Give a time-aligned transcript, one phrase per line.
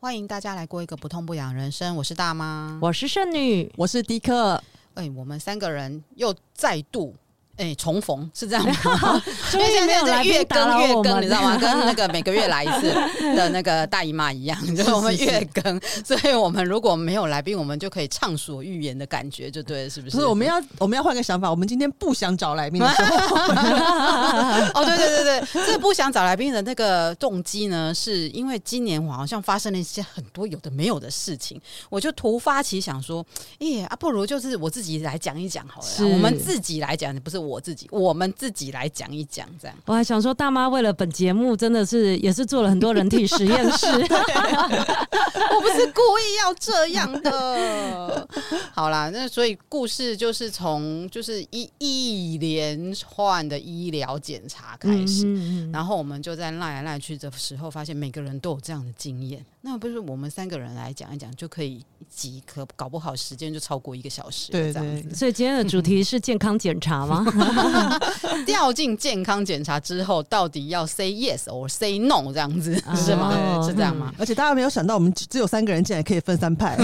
[0.00, 1.96] 欢迎大家来过一个不痛不痒人生。
[1.96, 4.62] 我是大妈，我是剩女，我是迪克。
[4.94, 7.16] 哎，我们三个人又再度。
[7.58, 8.72] 哎，重逢是这样吗？
[9.52, 11.56] 因为现在在月更月更，你知道吗？
[11.58, 12.92] 跟那个每个月来一次
[13.34, 20.16] 的那个大姨妈一样，就是我们月更，所以我们如果没有来宾，我们就可以畅所欲言的感觉，就对了，是不是？
[20.16, 23.36] 不是，我们要我们要换个想法，我们今天不想找来宾的时候，
[24.74, 33.26] 哦，对对对对，这不想找来宾的那个动机呢，是因为今年我好像发生了一些很多有的没有的事情，我就突发奇想说，
[33.58, 37.47] 哎啊，不如就是我自己来讲一讲好了，我们自己来讲，不是。
[37.48, 39.76] 我自己，我们自己来讲一讲，这样。
[39.86, 43.86] 我还想说，大妈为了本节目，真的是也是做了很多人体实验室。
[43.88, 48.28] 我不是故意要这样的。
[48.74, 59.44] 好啦，那所以故事就是从就是一一连串的医疗检查开始，嗯嗯嗯，然后我们就在赖来赖去的时候，发现每个人都有这样的经验。
[59.60, 64.52] 那不是我们三个人来讲一讲就可以一集，可搞不好时间就超过一个小时。
[64.52, 65.14] 对，这样子。
[65.14, 67.26] 所以今天的主题 是健康检查吗？
[68.46, 73.60] 掉进健康检查之后，到底要 say yes or say no 这样子是吗？
[73.66, 74.14] 是这样吗？
[74.16, 76.78] 而且大家没有想到，我们只有三个人，竟然可以分三派。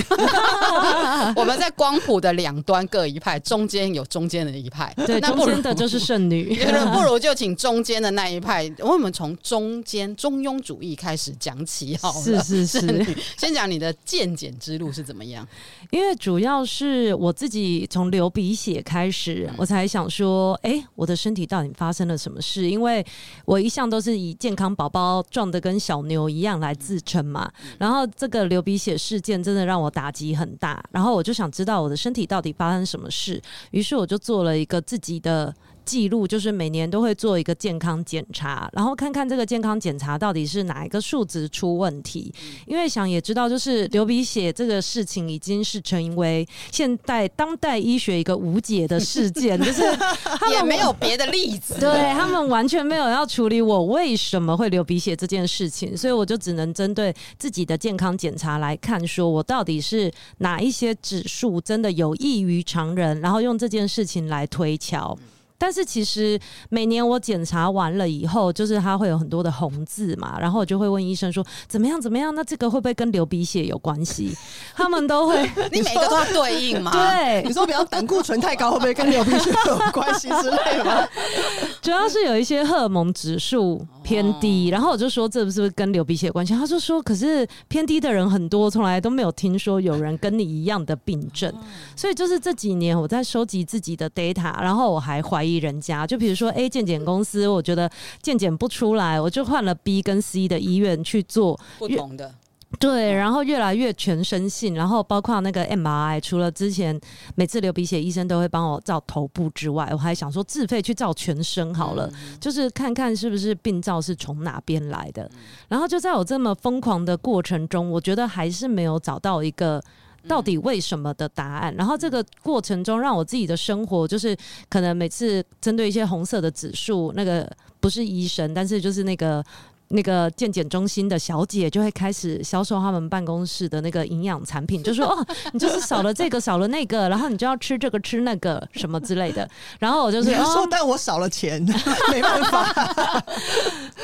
[1.36, 4.92] 我们在光谱的两端各一派，中间有中间的一派。
[5.06, 6.56] 对，那中间的就是剩女。
[6.92, 12.22] 不如就请中间的那一派，我们从中间中庸主义开始讲起好了。
[12.22, 12.80] 是是是，
[13.38, 15.46] 先讲你的健检之路是怎么样？
[15.90, 20.24] 因为主要是我自己从流鼻血开始，我才想说。
[20.24, 22.70] 说哎、欸，我的身体到底发生了什么事？
[22.70, 23.04] 因为
[23.44, 27.52] 我一向都是以健康宝宝壮的跟小牛一样来自称嘛。
[27.78, 33.38] 然后这个流鼻血事件真的让我打击很大，然后我就想知道我的身体到底发生什么事，
[33.72, 35.54] 于是我就做了一个自己的。
[35.84, 42.32] 记录就是每年都会做一个健康检查，然后看看这个健康检查到底是哪一个数值出问题。
[42.66, 65.16] 因为想也知道，就是流鼻血这个事情已经是成为现代当代医学一个无解的事件， 就是他们也没有别的例子，对他们完全没有要处理我为什么会流鼻血这件事情，所以我就只能针对自己的健康检查来看，说我到底是哪一些指数真的有异于常人，然后用这件事情来推敲。
[65.64, 66.39] 但是其实
[66.69, 72.35] 每年我检查完了以后，就是它会有很多的红字嘛，然后我就会问医生说怎么样怎么样？
[72.35, 74.36] 那这个会不会跟流鼻血有关系？
[74.77, 75.42] 他们都会，
[75.73, 76.91] 你每个都要对应嘛？
[76.92, 81.08] 对，你说比方胆固醇太高会不会跟流鼻血有关系之类的吗？
[81.81, 86.52] 主要是有一些荷尔蒙指数偏低，然后我就说这是不是跟流鼻血有关系？
[86.52, 91.51] 他就说可是偏低的人很多，从来都没有听说有人跟你一样的病症，
[91.96, 97.90] 所以就是这几年我在收集自己的 data，然后我还怀疑人家，就比如说 A 健检公司，我觉得
[98.22, 102.34] 健检不出来，我就换了 B 跟 C 的医院去做不同的。
[102.80, 107.00] 对，然后越来越全身性，然后包括那个 MRI，除了之前
[107.36, 112.10] 每次流鼻血医生都会帮我照头部之外，我还想说自费去照全身好了，
[112.40, 115.30] 就是看看是不是病灶是从哪边来的。
[115.68, 119.80] 然后就在我这么疯狂的过程中，我觉得还是没有找到一个。
[120.27, 121.74] 到底为什么的答案？
[121.77, 124.36] 然后这个过程中，让我自己的生活就是
[124.68, 129.44] 可能每次针对一些红色的指数，那个不是医生，但是就是那个
[129.88, 139.49] 那个健检中心的小姐就会开始销售他们办公室的那个营养产品，就说哦，你就是少了这个，少了那个，然后你就要吃这个吃那个什么之类的。
[139.79, 141.62] 然后我就是说，哦、但我少了钱，
[142.11, 143.25] 没办法。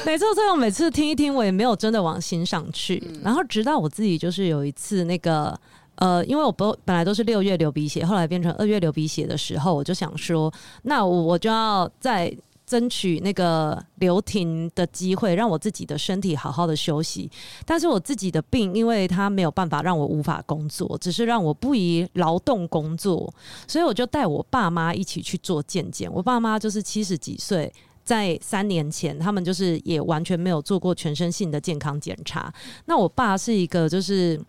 [0.05, 3.03] 没错，所以我每次听一听，我也没有真的往心上去。
[3.23, 5.59] 然后直到我自己就是有一次那个。
[6.01, 10.51] 呃，因为我不本来都是六月流鼻血，后来变成二月流鼻血的时候，我就想说，
[10.85, 12.35] 那我就要再
[12.65, 17.31] 争取那个留停的机会，让我自己的身体好好的休息。
[17.67, 23.31] 但是我自己的病，因为它没有办法让我无法工作，只是让我不宜劳动工作，
[23.69, 26.11] 所以我就带我爸妈一起去做健检。
[26.11, 27.71] 我爸妈就是七十几岁，
[28.05, 32.51] 在三年前，他们就是也完全没有做过全身性的健康检查。
[32.87, 34.41] 那我爸是一个就是。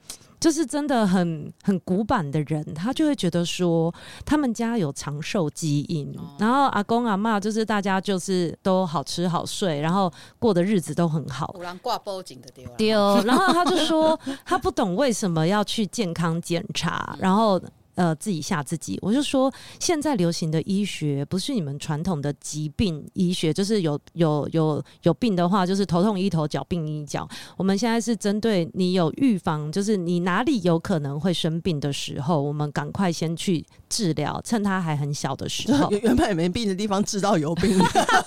[0.41, 3.93] 就是真的很很古板的人，他就会觉得说
[4.25, 11.51] 他们家有长寿基因，哦、然后阿公阿嬷就是大家就是都好吃好睡，然后过的日子都很好。
[11.55, 17.61] 有人挂报警的丢丢，然后他就说他不懂为什么要去健康检查， 然后
[17.95, 18.97] 呃自己吓自己。
[19.01, 27.27] 我就说，现在流行的医学不是你们传统的疾病医学，就是有有有有病的话，就是头痛医头，脚病医脚。
[27.57, 35.89] 我们现在是针对你有预防，就是你哪里有可能会生病的时候，我们赶快先去治疗，趁他还很小的时候。
[35.91, 37.77] 原本没病的地方治到有病，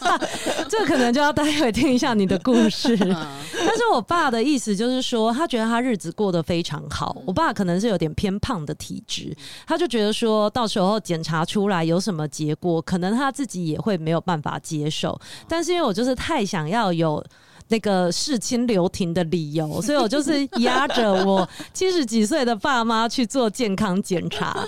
[0.68, 2.96] 这可能就要待会听一下你的故事。
[3.66, 7.16] 但是我爸的意思就是说，他觉得他日子过得非常好。
[7.26, 9.34] 我爸可能是有点偏胖的体质，
[9.66, 15.18] 他就觉得说到时候检查出来有什么结果，可能他自己也会没有办法接受。
[15.48, 17.24] 但是因为我就是太想要有
[17.68, 24.66] 那个事亲留停的理由， 所以我就是压着我 七十几岁的爸妈去做健康检查。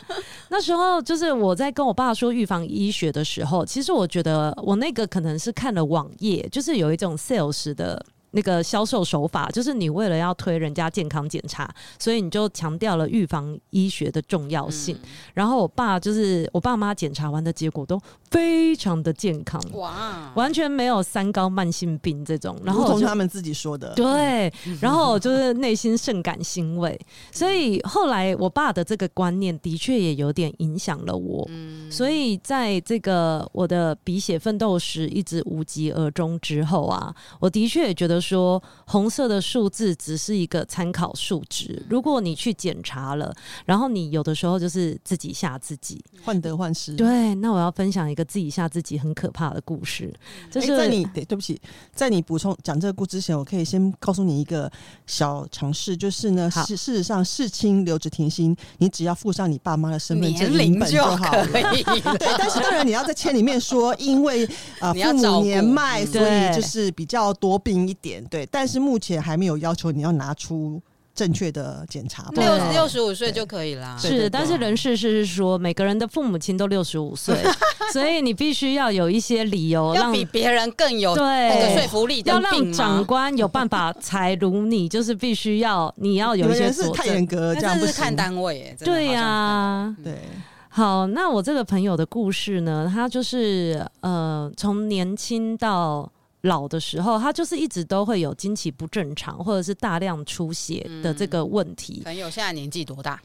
[0.49, 8.05] 那时候就是我在跟我爸说预防医学的时候，其实我觉得我那个可能是看了网页，就是有一种 sales 的。
[8.33, 14.95] 那个销售手法就是你为了要推人家健康检查，所以你就强调了预防医学的重要性。
[15.03, 17.99] 嗯、然后我爸就是我爸妈检查完的结果都
[18.31, 22.61] 非常的健康，哇，完全没有三高慢性病这种。
[22.63, 24.53] 然后从他们自己说的，对，
[24.83, 27.01] 然后就是内心甚感欣慰。
[27.33, 31.47] 所以后来我爸的这个观念的确也有点影响了我。
[31.49, 38.21] 嗯、所以在这个我的鼻血奋斗史一直无疾而终之后啊，我的确也觉得。
[38.27, 43.33] 说红色的数字只是一个参考数值，如果你去检查了，
[43.65, 46.95] 然后你有的时候就是自己吓自己，患得患失。
[46.95, 50.13] 对，那我要分享一个自己吓自己很可怕的故事。
[50.51, 51.61] 就是、欸、在你对对不起，
[51.95, 54.71] 在你补充讲这个故事之前，我可以先告诉你一个
[55.07, 61.47] 小常识，就是呢，事事实上，事亲留职停薪，你只要附上你爸妈的身份证影本就好了。
[61.53, 64.45] 对，但是当然你要在签里面说，因为
[64.81, 68.06] 啊、呃、父母年迈，所以就是比较多病一点。
[68.31, 70.81] 对，但是目前还没有要求你要拿出
[71.15, 72.43] 正确的检查，六
[72.73, 73.97] 六十五岁就可以啦。
[73.99, 77.35] 是，但是人事是说每个人的父母亲都六十五岁，
[77.91, 88.77] 所以你必须要有一些理由，要比别人更有对说服力，要让长官有办法才如你，就是必须要你要有一些是太严格，这样不是看单位。
[88.81, 90.19] 对呀，对。
[90.69, 96.13] 好，那我这个朋友的故事呢，他就是呃，从年轻到。
[96.43, 102.03] 老的时候，他就是一直都会有经期不正常，或者是大量出血的这个问题。
[102.05, 103.21] 朋友现在年纪多大？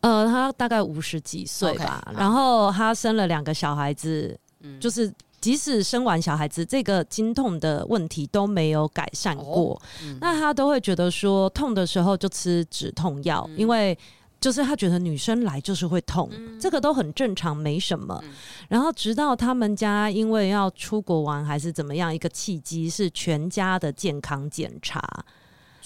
[0.00, 2.06] 呃，他大概五十几岁吧。
[2.10, 9.74] Okay, 然后他生了两个小孩子，嗯、就是即使生完小孩子，这个经痛的问题都没有改善过。
[9.74, 13.96] 哦嗯、那他都会觉得说，痛的时候就吃止痛药，嗯、因为。
[14.44, 18.20] 就是他觉得女生来就是会痛，嗯、这个都很正常，没什么。
[18.24, 18.34] 嗯、
[18.68, 25.00] 然后直到他们家因为要出国玩还是怎么样，一个契机是全家的健康检查。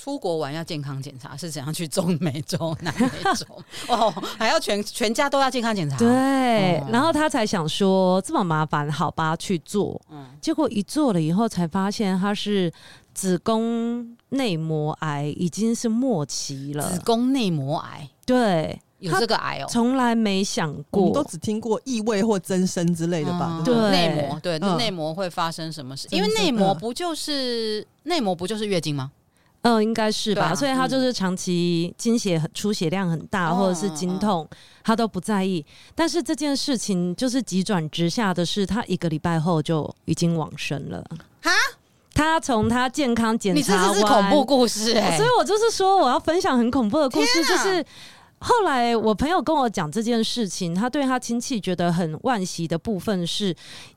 [0.00, 1.74] 出国玩要健康检查是怎样？
[1.74, 3.44] 去中美洲、南美洲
[3.92, 4.08] 哦，
[4.38, 5.96] 还要全全家都要健康检查。
[5.96, 10.00] 对，哦、然后他才想说这么麻烦，好吧，去做。
[10.08, 12.72] 嗯，结果一做了以后才发现他是
[13.12, 16.88] 子宫内膜癌，已经是末期了。
[16.92, 18.08] 子宫内膜癌。
[18.24, 23.60] 对，有这个癌哦，从来没想过，我们都只听过异位或增生之类的吧？
[23.64, 26.06] 对，内膜，对，内膜会发生什么事？
[26.12, 29.10] 因为内膜不就是内膜不就是月经吗？
[29.62, 30.55] 嗯，应该是吧。
[30.55, 34.49] 所以他就是长期经血出血量很大，或者是经痛，
[34.84, 35.64] 他都不在意。
[35.94, 41.05] 但是这件事情就是急转直下的是，他一个礼拜后就已经往生了。
[41.43, 41.50] 哈？
[42.14, 47.84] 他从他健康检查完，你这是恐怖故事哎、欸，所以我就是说我要分享很恐怖的故事，就是。
[48.40, 53.52] 后来我朋友跟我讲这件事情，他对他亲戚觉得很惋惜的部分是，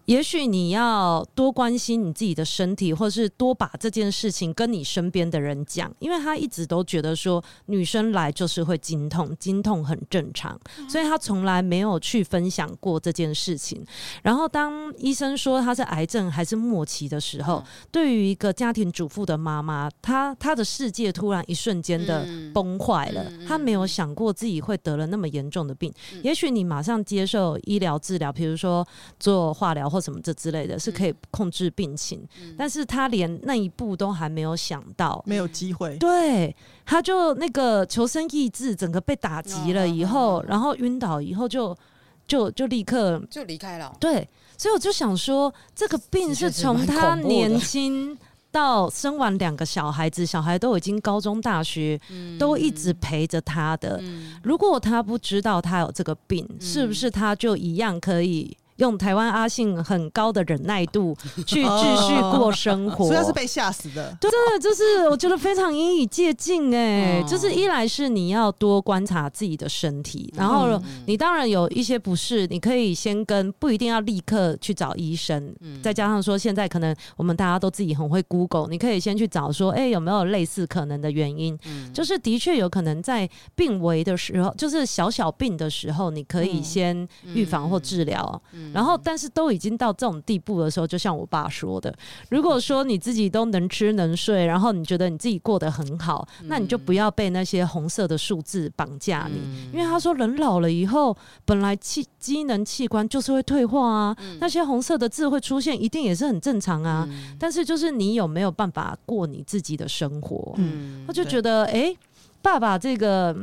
[0.06, 10.60] 也许你要多关心你自己的身体，或是多把这件事情跟你身边的人讲，因为他一直都觉得说女生来就是会经痛，经痛很正常，
[10.90, 13.86] 所以他从来没有去分享过这件事情。
[14.24, 24.32] 然后当医生说他是癌症还是末期的时候，对于一个家庭主妇的妈妈，她她的世界突然一瞬间的崩坏了，她没有想过。
[24.42, 28.84] 自己会得了那么严重的病，嗯、也许你马上接受医疗治疗，比如说
[29.20, 32.26] 做化疗或什么这之类的，是可以控制病情。
[32.42, 35.98] 嗯、但是他连那一步都还没有想到，没有机会。
[35.98, 36.56] 对，
[36.86, 41.78] 他就那个求生意志整个被打击了以后，哦、然后晕倒以后就
[42.26, 43.94] 就就立刻就离开了。
[44.00, 44.26] 对，
[44.58, 48.18] 所以我就想说，这个病是从他年轻。
[48.54, 53.98] 到生完两个小孩子，小孩都已经高中、大学，嗯、都一直陪着他的。
[54.02, 64.18] 嗯、如果他不知道他有这个病，嗯、是不是他就一样可以用台湾阿信很高的忍耐度 去继续过生活，主要是被吓死的。
[64.20, 81.56] 对，真的就是我觉得非常引以借鉴哎，就是一来是你要多观察自己的身体，然后你当然有一些不适，你可以先跟不一定要立刻去找医生，再加上说现在可能我们大家都自己很会 Google，你可以先去找说，哎，有没有类似可能的原因？
[81.94, 88.42] 就是的确有可能在病危的时候，就是小小病的时候，你可以先预防或治疗。
[88.74, 91.94] 然后，但是都已经到这种地步的时候，就像我爸说的，
[92.30, 99.40] 如果说你自己都能吃能睡，然后你觉得你自己过得很好，那你就不要被那些红色的数字绑架你，
[99.74, 107.08] 因为他说人老了以后，本来器机能器官就是会退化啊，那些红色的字会出现，一定也是很正常啊。
[107.40, 110.54] 但是就是你有没有办法过你自己的生活？
[110.58, 111.96] 嗯，他就觉得，哎，
[112.42, 113.36] 爸爸这个。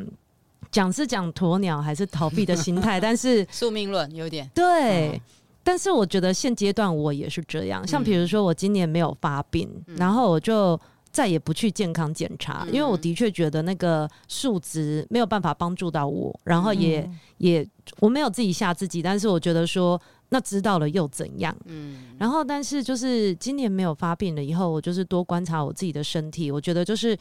[0.71, 4.51] 讲是讲鸵鸟还是逃避的心态， 但是宿命论有点。
[4.55, 5.21] 对，嗯、
[5.63, 7.87] 但是我觉得现阶段我也是这样。
[7.87, 10.79] 像比如说我今年没有发病，嗯、然后我就
[11.11, 17.69] 再也不去健康检查，嗯、因为我的确觉得那个数值没有办法帮助到我，然后也、嗯、也
[18.01, 21.57] 我没有自己吓自己，但是我觉得说那知道了又怎样？
[21.65, 27.17] 嗯，然后但是就是今年没有发病了以后，我就是多观察我自己的身体，我觉得就是。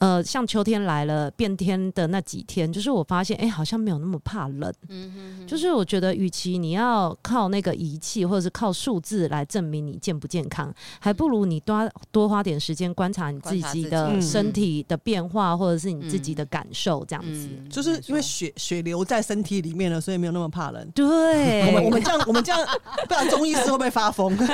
[0.00, 4.72] 呃，像秋天来了变天的那几天，就是我发现，哎、欸，好像没有那么怕冷。
[4.88, 17.50] 嗯哼哼，就是我觉得，与其你要靠那个仪器或者是靠数字来证明你健不健康，还不如你多多花点时间观察你自己的身体的变化，或者是你自己的感受，这样子。
[17.50, 20.90] 嗯、就是因为血血流在身体里面了，所以没有那么怕冷。
[20.94, 22.66] 对，我们我们这样我们这样，
[23.06, 24.34] 不然中医师会不会发疯？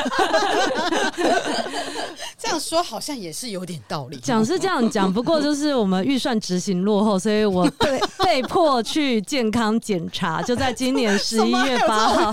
[2.39, 4.17] 这样说好像也是有点道理。
[4.19, 5.37] 讲是这样讲，不过。
[5.47, 12.33] 就是我们预算执行落后，所以我 被被迫去健康检查，就在今年十一 月八号。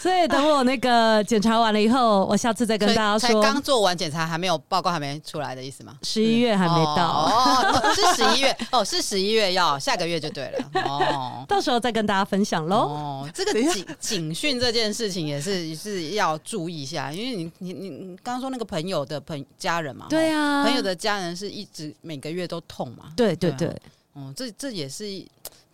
[0.00, 3.40] 所以等我那个检查完了以后，我下次再跟大家说。
[3.40, 5.94] 刚做完检查还没有报告还没出来的意思吗？
[6.02, 12.76] 十一月还没到哦，是十一月哦，是十一月要下个月就对了哦，到时候再跟大家分享喽。
[12.76, 23.68] 哦，这个警警讯这件事情也是也是要注意一下，因为你你你你刚刚说那个朋友的朋家人嘛，对啊，朋友的家人是一直每个月都痛嘛，对对对，
[24.12, 25.04] 哦，这这也是，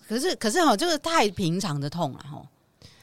[0.08, 2.42] 可是可是哈，这个太平常的痛了哈。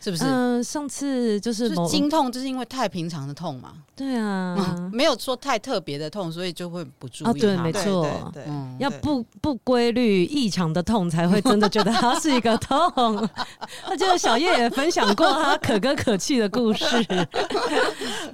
[0.02, 0.24] 是不是？
[0.26, 3.74] 嗯，上次就是经痛，就是因为太平常的痛嘛。
[3.96, 7.40] 对啊，没有说太特别的痛，所以就会不注意。
[7.40, 8.46] 对，没错，对，
[8.80, 12.90] 要不不规律、异常的痛，才会真的觉得它是一个痛。
[13.90, 16.86] 那记得小叶也分享过他可歌可泣的故事。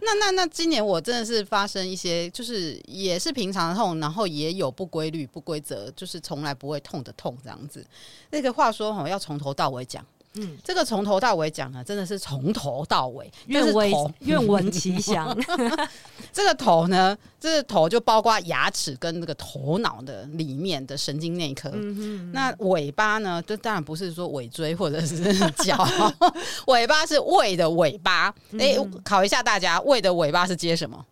[0.01, 7.83] 那 那那，今年我真的是发生一些，就是也是平常的痛，然后也有不规律、不规则，就是从来不会痛的痛，这样子。
[8.29, 10.05] 那个话说哈，要从头到尾讲。
[10.35, 15.35] 嗯，这个从头到尾讲呢，真的是从头到尾，愿闻愿闻其详。
[16.31, 21.69] 这个头呢，这个头就包括牙齿跟那个头脑的里面的神经内科。
[21.73, 25.87] 嗯哼，那尾巴呢，这当然不是说尾椎或者是脚，
[26.67, 28.33] 尾巴是胃的尾巴。
[28.59, 31.05] 哎，考一下大家，胃的尾巴是接什么？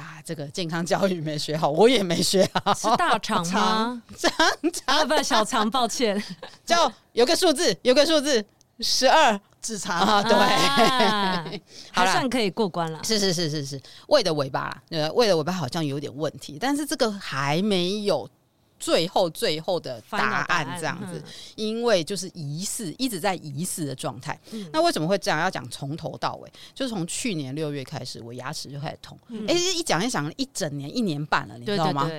[0.00, 2.72] 啊，这个健康教育没学好，我也没学好。
[2.74, 4.02] 是大肠吗？
[4.16, 4.32] 长
[4.72, 6.22] 长啊，不是小肠，抱歉。
[6.64, 8.42] 叫有个数字，有个数字
[8.80, 11.44] 十二指肠啊，对，啊、
[11.92, 12.98] 还算可以过关了。
[13.04, 18.28] 是是是是是，胃的尾巴，呃，胃的尾巴好像有点问题，但是这个还没有。
[18.80, 21.22] 最后最后的答案这样子，
[21.54, 24.36] 因为就是疑似一直在疑似的状态。
[24.72, 25.38] 那为什么会这样？
[25.38, 29.18] 要讲从头到尾，就是从去年六月开始，我牙齿就开始痛。
[29.46, 32.10] 哎，一讲一讲一整年一年半了，你知道吗？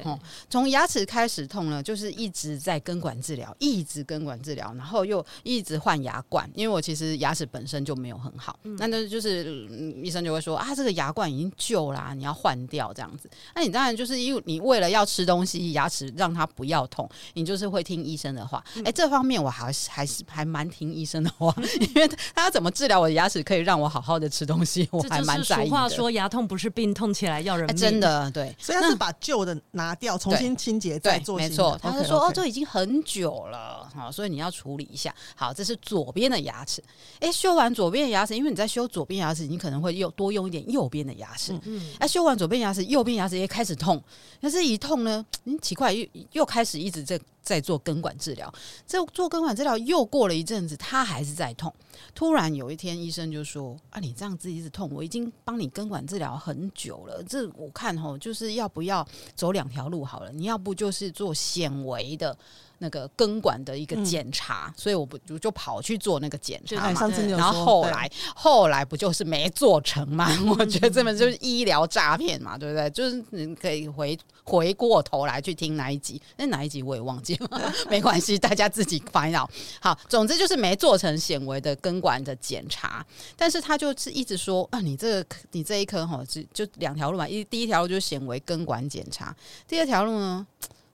[0.47, 6.47] 从牙齿开始痛呢，就是一直在根管治疗，一直根管治疗，然后又一直换牙冠。
[6.53, 9.67] 因为我其实牙齿本身就没有很好，那那就是
[10.03, 13.27] 医生就会说啊，这个牙冠已经旧啦，你要换掉这样子。
[13.55, 16.47] 那你当然就是因为你为了要吃东西，牙齿让它。
[16.55, 18.63] 不要痛，你就是会听医生的话。
[18.77, 25.65] 哎、欸，这方面我还是还是还蛮听医生的话， 因为他要怎么治疗我的牙齿，可以让我好好的吃东西， 我还蛮在意的。
[25.65, 27.75] 俗话说，牙痛不是病，痛起来要人命。
[27.75, 31.37] 欸、真的对， 所以他是把旧的拿掉，重新清洁再做。
[31.37, 35.13] 没错，他就说 okay, okay 哦，这已经很久了，好，所以你要处理一下。
[35.35, 36.83] 好，这是左边的牙齿。
[37.19, 41.53] 哎、欸，修完左边的牙齿，因为你在修左边牙齿，你可能会又多用一点右边的牙齿。
[41.53, 41.81] 嗯嗯。
[41.99, 44.01] 哎、啊，修完左边牙齿，右边牙齿也开始痛。
[44.39, 48.51] 但是一痛呢，嗯，奇怪，又又又开始一直在在做根管治疗。
[48.87, 51.71] 这做根管治疗又过了一阵子，他还是在痛。
[52.15, 57.23] 突然有一天，医生就说：“啊，你这样子一直痛，我已经帮你根管治疗很久了。
[57.23, 60.31] 这我看吼，就是要不要走两条路好了？
[60.31, 62.35] 你要不就是做显微的。”
[62.83, 67.07] 那个根管的一个检查，嗯、所以我不就就跑去做那个检查嘛。
[67.11, 70.27] 对然后后来后来不就是没做成嘛？
[70.57, 72.89] 我觉得这本就是医疗诈骗嘛，对不对？
[72.89, 79.47] 就是你可以回回过头来去听哪一集，那哪一集我也忘记了， 没关系，大家自己 find out。
[79.79, 83.05] 好，总之就是没做成显微的根管的检查，
[83.37, 89.35] 但是他就是一直说啊，你这个你这一颗哈，就就两条路嘛，一第一条路就是显微根管检查，
[89.67, 90.47] 第二条路呢，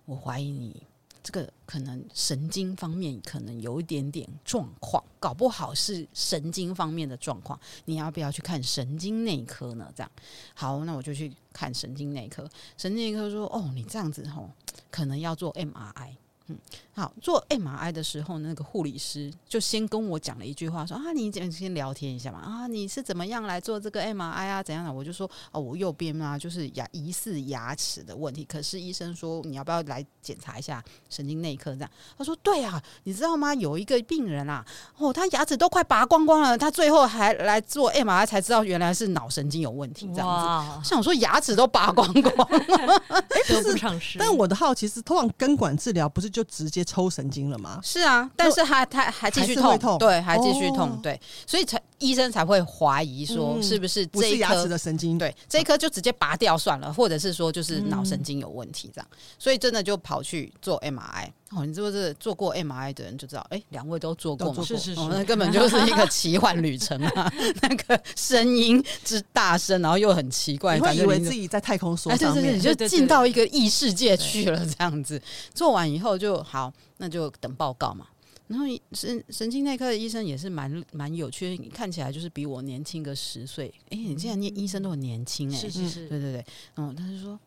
[0.06, 0.87] 我怀疑你。
[1.28, 7.60] 这个可能神经方面可能有一点点状况，搞不好是神经方面的状况。
[7.84, 9.92] 你要不要去看神经内科呢？
[9.94, 10.10] 这样
[10.54, 12.50] 好，那我就去看神经内科。
[12.78, 14.50] 神经内科说：“哦，你这样子吼，
[14.90, 16.16] 可能要做 MRI。”
[16.50, 16.58] 嗯，
[16.94, 24.64] 好，做 MRI 的时候，那个护理师就先跟我讲了一句话，说啊，你先先聊天一下嘛，啊，你是怎么样来做这个 MRI 啊？
[24.64, 24.94] 怎样的？
[24.94, 31.74] 我就说，哦，我右边啊，就是牙疑似牙齿的问题，可是医生说你要不要来检查一下神经内科？
[31.76, 33.54] 这样，他说对啊，你知道吗？
[33.54, 34.66] 有一个病人啊，
[34.98, 40.96] 哦，他牙齿都快拔光光了，他最后还来做 MRI 才知道原来是脑神经有问题，这样子。
[40.96, 43.76] 我说牙齿都拔光光了， 哎，不是，
[44.18, 46.37] 但我的好奇是，通常根管治疗不是？
[46.38, 47.80] 就直接抽神经了吗？
[47.84, 55.18] 是啊，但是他他还继续痛，痛对，还继续痛，哦、对，所以才医生才会怀疑说是不是这一颗牙齿的神经？
[55.18, 59.08] 对，这一颗就直接拔掉算了，或者是说就是脑神经有问题这样，
[59.40, 61.32] 所以真的就跑去做 MRI。
[61.52, 63.46] 哦，你是不是做过 MRI 的人就知道？
[63.50, 64.62] 哎，两位都做过吗？
[64.64, 67.34] 是是是，那 根本就是一个奇幻旅程啊！
[67.64, 75.22] 那个声音之大声，然后又很奇怪，你会以为自己在太空梭上面，你就进到一个异世界去了，这样子。
[75.54, 78.08] 做完以后就好，那就等报告嘛。
[78.48, 83.74] 然后神神经内科的医生也是蛮蛮有趣的，看起来就是比我年轻个十岁。
[83.90, 87.40] 哎，你现在念医生都很年轻哎，是是是，对对对，嗯，他就说。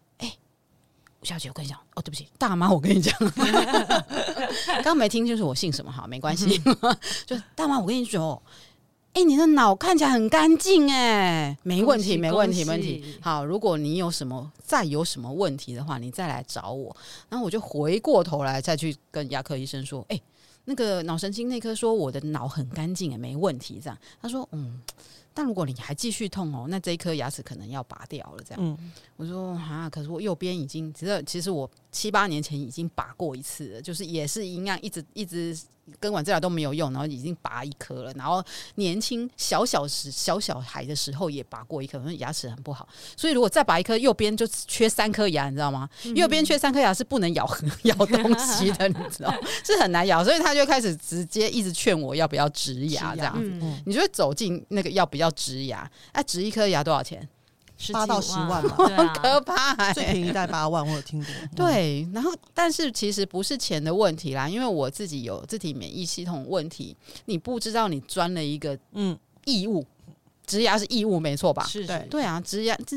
[1.20, 3.14] 吴小姐，我跟你讲哦，对不起，大妈，我跟你讲，
[4.66, 6.96] 刚 刚没听清楚我姓什么哈，没关系，嗯、
[7.26, 8.42] 就大妈，我跟你说，
[9.12, 13.18] 哎，你的脑看起来很干净哎，没问题，没问题，没问题。
[13.20, 16.96] 好，如果你有什么再有什么问题的话，你再来找我。
[17.28, 20.18] 然后我就回过头来再去跟牙科医生说，哎，
[20.64, 23.78] 那个脑神经内科说我的脑很干净哎，没问题。
[23.78, 24.80] 这样，他说，嗯。
[25.40, 28.44] 但如果你还继续痛哦，那这一颗牙齿可能要拔掉了。
[28.46, 35.58] 这样，嗯、我说啊，可是我右边已经，其实其实我七八年前已经拔过一次了，就是也是一样，一直一直。
[35.98, 38.12] 根管治疗都没有用，然后已经拔一颗了。
[38.12, 38.40] 然后
[38.76, 42.88] 年轻小小时小小孩的时候也拔过一颗，因为牙齿很不好。
[43.16, 45.90] 所以如果再拔一颗，右边就缺三颗牙，你知道吗？
[46.04, 47.44] 嗯、右边缺三颗牙是不能咬
[47.82, 49.34] 咬东西的，你知道，
[49.66, 50.22] 是很难咬。
[50.22, 53.50] 所以他就开始直接一直劝我要不要植牙这样子。
[53.60, 55.90] 嗯、你就会走进那个要不要植牙？
[56.12, 57.28] 哎、啊，植一颗牙多少钱？
[57.92, 59.92] 八到十万嘛， 很可怕、欸。
[59.92, 61.32] 最便宜在八万，我有听过。
[61.56, 69.84] 对，然后但是其实不是钱的问题啦，因为我自己有自体免疫系统问题，你不知道你钻了一个嗯异物，
[70.46, 71.64] 植牙是异物没错吧？
[71.64, 72.96] 是，对对啊，植牙这。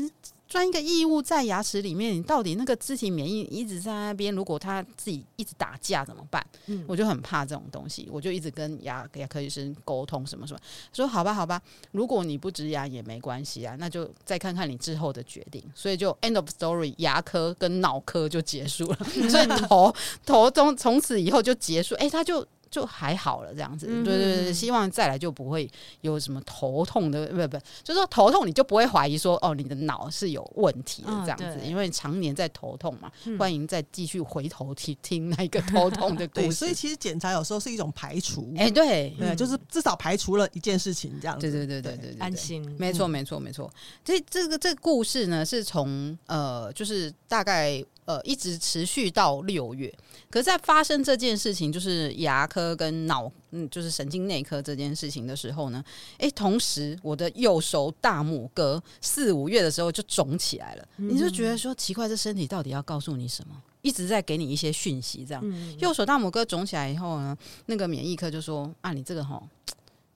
[0.54, 6.46] 钻一个异物在牙齿里面，你到底那个肢体免疫一直在那边，如果他自己一直打架怎么办？
[6.66, 10.60] 嗯，我就很怕这种东西，我就一直跟牙牙科医生沟通什么什么，
[10.92, 15.60] 说好吧好吧，如果你不植牙也没关系啊，那就再看看你之后的决定。
[15.74, 19.92] 所以就 end of story，牙科跟脑科就结束了， 所以头
[20.24, 21.96] 头从从此以后就结束。
[21.96, 22.46] 哎、欸，他就。
[22.74, 33.12] 就还好了，这样子，对对对，希望再来就不会有什么头痛的，不不，就是说头痛你就不会怀疑说哦，你的脑是有问题的这样子，因为常年在头痛嘛。
[33.38, 36.52] 欢迎再继续回头去听那个头痛的故事。
[36.52, 41.48] 所以其实检查有时候是一种排除，哎，对对，就是至少排除了一件事情这样子。
[41.48, 42.68] 对对对对对，安心。
[42.76, 43.72] 没错没错没错。
[44.02, 47.84] 这这个这个故事呢，是从呃，就是大概。
[48.06, 49.92] 呃，一直持续到六月，
[50.30, 55.82] 可是，在发生这件事情，就是牙科跟脑，嗯，就是神经内科这件事情的时候呢，
[56.18, 63.54] 诶，同时我的右手大拇哥四五月的时候就肿起来了，嗯、你就觉得说奇怪，这身体到底要告诉你什么？
[63.80, 65.42] 一直在给你一些讯息，这样。
[65.42, 67.34] 嗯、右手大拇哥肿起来以后呢，
[67.66, 69.42] 那个免疫科就说啊，你这个吼，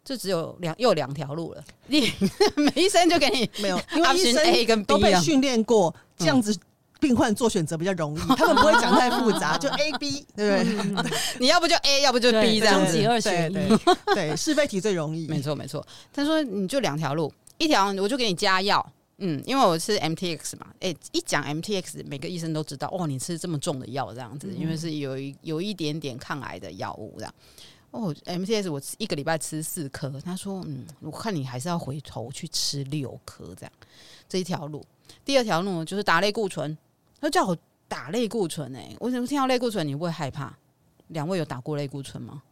[0.04, 2.12] 就只有两又两条路了，你
[2.76, 6.54] 医生就给你没有，因为医生 A 跟 B 都被训练过这样子。
[7.00, 11.10] 病患做选择比较容易， 他们不会讲太复杂，就 A B，对不对？
[11.38, 15.28] 你要不就 A，要不就 B 这样子，二选一，对，是非题最容易。
[15.28, 18.84] 没错没错，他说你就两条路，一条我就给你加药，
[19.18, 27.34] 嗯，因为我吃 M T X 嘛，哎，一讲 M T X，每个医生都知道，哦，你吃这么重的药这样子，因为是有一有一点点抗癌的药物这样。
[27.92, 33.72] 哦，M T X 我一个礼拜吃四颗，他说，嗯，我看你还是要回头去吃六颗这样，
[34.28, 34.84] 这一条路。
[35.24, 36.76] 第二条路就是打类固醇。
[37.20, 40.56] 他叫我打类固醇哎、欸，我怎么听到类固醇你会害怕？
[41.08, 42.42] 两位有打过类固醇吗？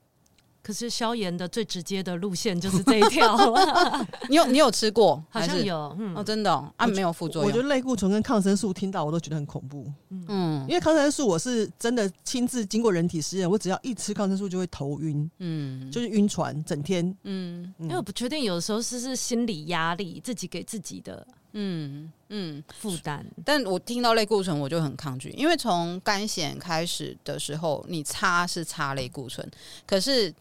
[0.62, 3.38] 可是消炎的最直接的路线就是这一条，
[4.28, 5.22] 你有你有吃过？
[5.30, 7.48] 好像有，嗯、哦，真的、哦、啊，没有副作用。
[7.48, 9.86] 我觉得类固醇跟抗生素听到我都觉得很恐怖，
[10.26, 21.24] 嗯，因为抗生素我是真的亲自经过人体实验，我只要一吃抗生素就会头晕，嗯，就是晕船，整天，嗯，因为我不确定，有的时候是是心理压力，自己给自己的，
[21.58, 23.26] 嗯嗯负担。
[23.44, 29.50] 但我听到类固醇我就很抗拒，因为从肝显开始的时候，你擦是擦类固醇，
[29.86, 30.32] 可是。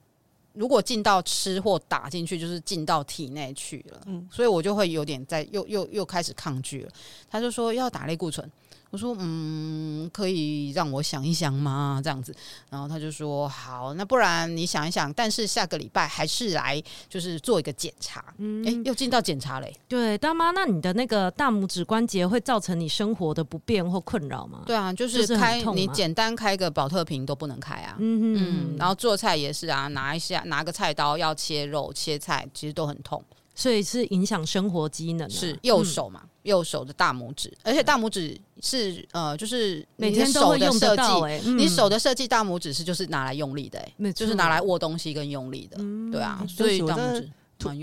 [0.58, 6.92] 如果进到吃或打进去，就是进到体内去了，嗯，所以我就会有点在又又又开始抗拒了。
[7.30, 8.50] 他就说要打类固醇。
[8.96, 12.00] 我说嗯，可以让我想一想吗？
[12.02, 12.34] 这样子，
[12.70, 18.24] 然后他就说好，那不然你想一想，但是下个礼拜还是来就是做一个检查。
[18.38, 19.76] 嗯，哎、欸，又进到检查嘞。
[19.90, 24.64] 对，大妈，那你的那个大拇指关节会造成你生活的不便或困扰吗？
[24.66, 27.98] 对啊，就是开是你简单开个保特瓶都不能开啊。
[28.00, 33.22] 嗯嗯，然后做菜也是啊，拿一下拿个菜刀要切肉切菜，其实都很痛。
[33.56, 36.20] 所以是影响生活机能，是右手嘛？
[36.24, 41.42] 嗯、右手的大拇指，而且大拇指是呃，就是每天都会用得到、欸。
[41.46, 46.46] 你手的设计，大拇指是就是拿来用力的、欸，哎，就是拿来握东西跟用力的，嗯、对啊。
[46.48, 47.30] 所以大拇指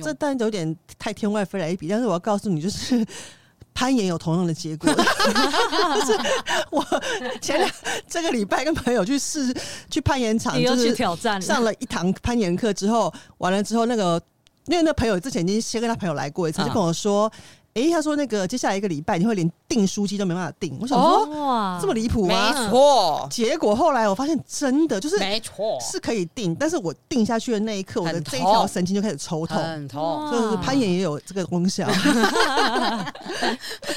[0.03, 3.05] 这当然有点太天外飞来一笔，但是我要告诉你，就是
[3.73, 4.93] 攀岩有同样的结果。
[4.93, 5.01] 就
[6.05, 6.13] 是
[6.71, 6.85] 我
[7.41, 7.71] 前两
[8.07, 9.53] 这个礼拜跟朋友去试
[9.91, 14.23] 去攀岩场，就是挑战上了一堂攀岩课之后，完了之后那个。
[14.67, 17.31] 因为那朋友之前已经先跟他朋友来过一次，就跟我说
[17.75, 23.27] ：“哎，他说那个接下来一个礼拜你会连订书机都没办法订。”我想说：“哇，这么离谱吗？”没错。
[23.31, 30.31] 结果后来我发现真的就是没错，是可以订，但是我订下去的那一刻，我的这一条神经就开始抽痛，很痛。
[30.31, 31.89] 就是攀岩也有这个功效。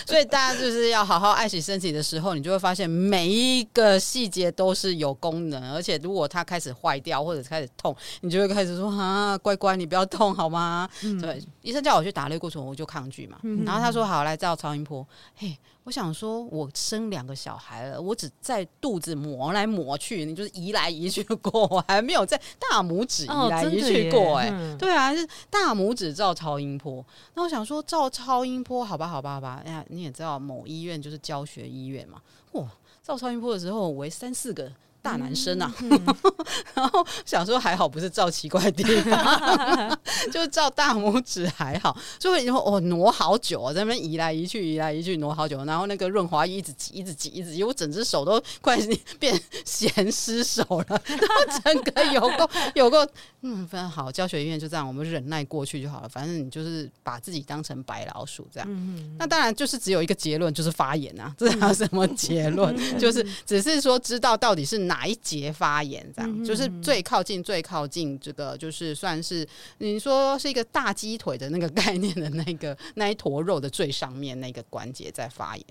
[0.05, 10.87] 所以大家就是要好好爱惜身体的时候，你就会发现每一个细节都是有功能，而且如果它开始坏掉或者开始痛，你就会开始说啊，乖乖，你不要痛好吗？
[11.03, 13.37] 嗯、对，医生叫我去打类固醇，我就抗拒嘛。
[13.43, 15.05] 嗯、然后他说好，来照超音波。
[15.35, 24.47] 嘿，我想说，我生两个小孩了，我只在肚子磨来磨去，你就是移来移去过，我还没有在大拇指移来移去过、欸。
[24.47, 27.03] 哎、哦，对啊，是大拇指照超音波。
[27.33, 29.61] 那我想说，照超音波，好吧，好吧，好吧。
[29.65, 32.21] 哎呀，你也知道，某医院就是教学医院嘛。
[32.53, 32.65] 哇，
[33.03, 34.71] 照超音波的时候，我三四个。
[35.05, 36.15] 大男生啊，嗯嗯、
[36.73, 39.99] 然后想说还好不是照奇怪的地方，
[40.33, 48.79] 就照大拇指还好，所以以后哦挪好久啊，在那边移来移去，移来移去挪好久，然后那个润滑液一直挤，一直挤，一直挤，我整只手都快
[49.19, 53.07] 变咸湿手了，然后整个有够 有够
[53.41, 58.67] 嗯，非常好，教学医院就这样，我们忍耐过去就好了，反正你就是把自己当成白老鼠这样。
[58.67, 62.75] 嗯嗯、那当然就是只有一个结论，就是发炎啊，这还有什么结论？
[62.97, 64.94] 就是只是说知道到底是哪。
[64.95, 66.09] 哪一节发炎？
[66.15, 69.45] 这样就是最靠近、最靠近这个，就是算是
[69.79, 75.65] 你说是一个大鸡腿的那个概念的那个 那一坨肉的最上面那个关节在发炎。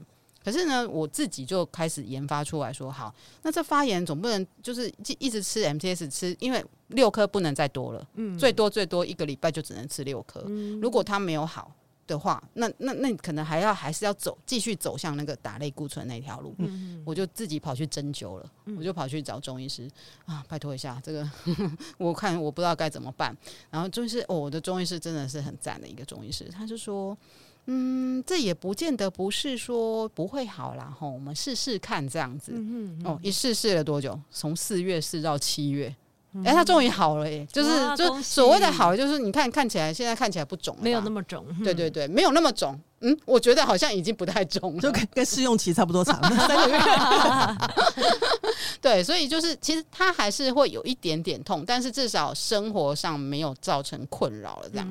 [0.44, 10.40] 可是呢，我自己就开始研发出来说，好，那这发炎总不能就是一直吃 MTS 吃，因为六颗不能再多了，嗯，最多最多一个礼拜就只能吃六颗。
[10.82, 11.72] 如果它没有好。
[12.06, 19.90] 的话，那那那你可能还要还是要走继续走向那个打类固醇那条路，嗯、我就自己跑去针灸了，嗯、我就跑去找中医师
[20.26, 21.30] 啊，拜托一下这个
[21.98, 23.36] 我看我不知道该怎么办。
[23.70, 27.16] 然后中医师，哦，我的中医师真的是很赞的一个中医师，他就说，
[27.66, 32.52] 嗯，这也不见得不是说不会好啦，吼，我们试试看这样子。
[32.54, 34.18] 嗯、哼哦，一试试了多久？
[34.30, 35.94] 从四月试到七月。
[36.44, 37.46] 哎，他终于好了耶！
[37.52, 41.46] 就是就所谓的好，就是你看看起来现在看起来不肿，没有那么肿。
[41.62, 42.76] 对对对，没有那么肿。
[43.02, 46.78] 嗯，我觉得好像已经不太肿了，就跟跟试用期差不多长， 三个月。
[48.80, 54.68] 对，所以就是其实他还是会有一点点痛，但是至少生活上没有造成困扰了。
[54.70, 54.88] 这样，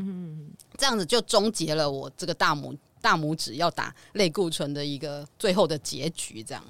[0.78, 6.42] 这样子就终结了我这个大拇大拇指要打类固醇的一个最后的结局。
[6.42, 6.64] 这样。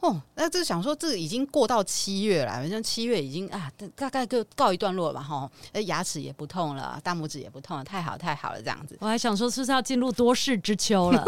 [0.00, 8.96] 哦，那这想说，这已经过到七月了，好像七月已经啊，大概就告一段落了吧，哈，哎，牙齿也不痛了，大拇指也不痛了，太好太好了，这样子。
[9.00, 11.24] 我还想说，是不是要进入多事之秋了？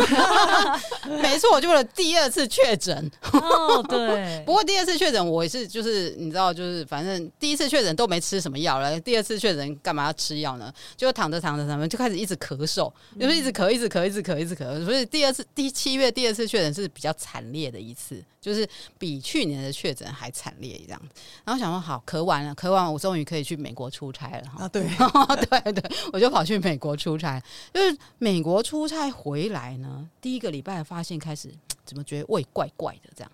[1.21, 3.11] 没错，我就了第二次确诊。
[3.33, 4.43] 哦，对。
[4.47, 10.73] 不过第二次确诊，我也是就是你知道，就是反正第一次确诊都没吃什么药了，第二次确诊干嘛要吃药呢？
[10.97, 14.85] 就躺着躺着，他们就开始一直咳嗽，就是一直咳，一直咳，一直咳，一直咳。
[14.85, 18.23] 所以第二次第七月第二次确诊是比较惨烈的一次。
[18.43, 24.65] 就是比去年的确诊还惨烈这样子，然后想说好，咳完了，咳完我终于可以去美国出差了哈。
[24.65, 27.41] 啊，对，对 对，我就跑去美国出差。
[27.73, 31.49] 就是美国出差回来呢，第一个礼拜发现开始
[31.85, 33.31] 怎么觉得胃怪怪的这样，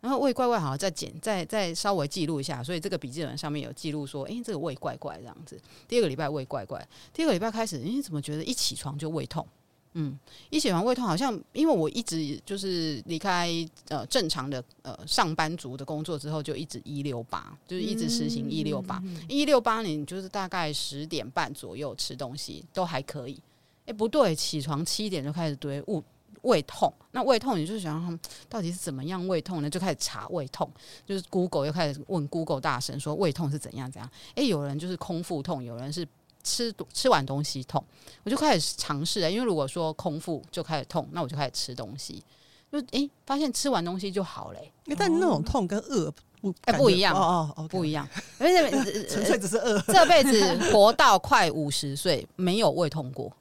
[0.00, 5.56] 然后胃怪怪，好像再检再再稍微记录一下，所以这个笔记本上面有记录说，诶，这个胃怪怪这样子。
[5.86, 9.46] 第二个礼拜胃怪怪，第二个礼拜开始，诶，怎么觉得一起床就胃痛？
[10.00, 10.16] 嗯，
[10.48, 13.50] 一写完胃痛，好像因为我一直就是离开
[13.88, 23.40] 呃正常的呃上班族的工作之后，就一直一六八，就是一直实行一六八，一六八你就是大概十点半左右吃东西都还可以。
[23.86, 26.02] 诶，不对，起床七点就开始堆物。
[26.42, 28.16] 胃痛，那胃痛你就想
[28.48, 29.68] 到底是怎么样胃痛呢？
[29.68, 30.70] 就开始查胃痛，
[31.04, 34.08] 就是 Google 又开始问 Google 大神说胃痛是怎样怎样？
[34.36, 36.06] 诶、欸，有人就是空腹痛，有人是
[36.42, 37.84] 吃吃完东西痛，
[38.24, 39.30] 我就开始尝试了。
[39.30, 42.22] 因为如果说空腹就开始痛，那我就开始吃东西，
[42.72, 44.96] 就诶、欸，发现吃完东西就好嘞、欸。
[44.96, 48.70] 但那种痛跟饿不哎、欸、不一样哦哦，不一样，而且
[49.08, 49.78] 纯粹只是饿。
[49.88, 53.32] 这辈子活到快五十岁，没有胃痛过。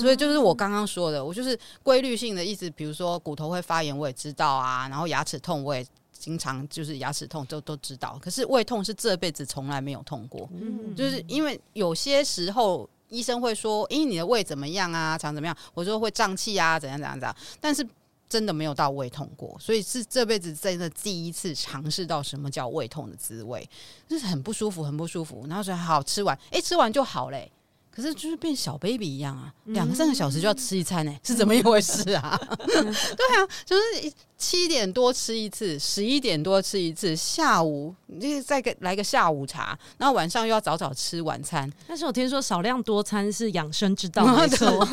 [0.00, 4.88] 所以就是我刚刚说的，我就是规律性的，一直比如说骨头会发炎，我也知道啊。
[4.88, 5.84] 然后牙齿痛，我也
[6.22, 8.16] 经常就是牙齿痛都都知道。
[8.22, 10.48] 可是胃痛是这辈子从来没有痛过，
[10.96, 15.18] 就是因为有些时候医生会说：“诶，你的胃怎么样啊？
[15.18, 17.36] 肠怎么样？”我说会胀气啊，怎样怎样怎样。
[17.60, 17.84] 但是
[18.28, 23.68] 真的没有到胃痛过，所以是这辈子真的第一次尝试到什么叫胃痛的滋味，
[24.06, 25.44] 就是很不舒服，很不舒服。
[25.48, 27.50] 然后说好吃完，诶，吃完就好嘞。
[27.94, 32.40] 可是就是变小 baby 一样啊，两个三个小时就要吃一餐呢、欸，是怎么一回事啊？
[32.64, 34.10] 对啊，就是
[34.42, 41.70] 七点多吃一次，十一点多吃一次，下午你就再给来个下午茶，然后晚上又要早早吃晚餐。
[41.86, 44.84] 但是我听说少量多餐是养生之道， 没错，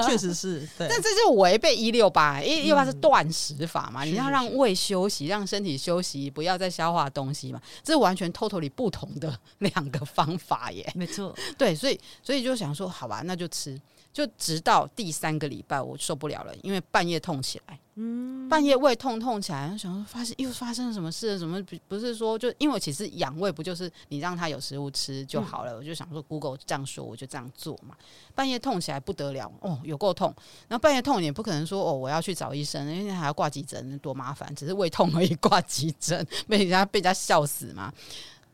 [0.00, 0.66] 是确实是。
[0.78, 10.90] 对，但这就违背一六八，一六八是断食法嘛，你要让胃休息，让身体休息，不要再消化东西嘛，这是完全 totally 不同的 两个方法耶。
[10.94, 12.00] 没错，对，所以。
[12.22, 13.80] 所以就想说，好吧，那就吃。
[14.16, 21.38] 就直到第三个礼拜，我受不了了，因为半夜痛起来，嗯，半夜胃痛痛起来，想说发现又发生了什么事？
[21.38, 25.74] 什么不是说就因为我其实养胃不就是你让他有食物吃就好了？
[25.74, 27.94] 嗯、我就想说，Google 这样说，我就这样做嘛。
[28.34, 30.34] 半夜痛起来不得了哦，有够痛。
[30.66, 34.50] 然后半夜痛也不可能说哦，我要去找医生，因为还要挂急诊，多麻烦。
[34.54, 37.92] 只是胃痛而已，挂急诊 被人家被人家笑死嘛。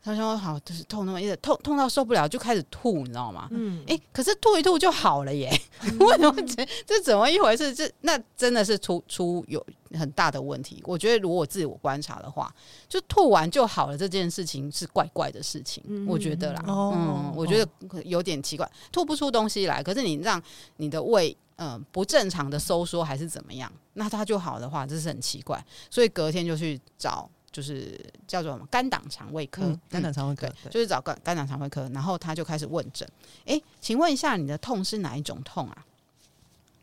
[0.03, 3.47] 他说：“好，就是痛那么一直痛，痛到受不了就开始吐，你知道吗？
[3.51, 5.49] 嗯，诶、欸，可是吐一吐就好了耶？
[5.81, 7.73] 嗯、 为什么这这怎么一回事？
[7.73, 10.83] 这那真的是出出有很大的问题。
[10.85, 12.53] 我觉得如果我自己我观察的话，
[12.89, 20.41] 就吐完就好了这件事情是怪怪的事情，嗯、我觉得啦，哦、嗯，我觉得有点奇怪，吐不出东西来，可是你让
[20.75, 25.65] 你的胃嗯、呃、不正常的收缩还是怎么样，那它就好的话，这是很奇怪。
[25.89, 33.07] 所以隔天就去找。”就是叫做什么肝胆肠胃科，嗯、肝胆肠胃科，对，就是找肝肝胆肠胃科，然后他就开始问诊。
[33.45, 35.85] 哎，请问一下，你的痛是哪一种痛啊？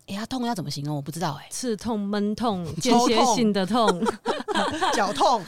[0.06, 0.94] 哎呀，痛要怎么形容？
[0.94, 1.48] 我不知道哎、欸。
[1.50, 3.86] 刺痛、闷痛、 间歇性的痛、
[4.94, 5.44] 脚痛。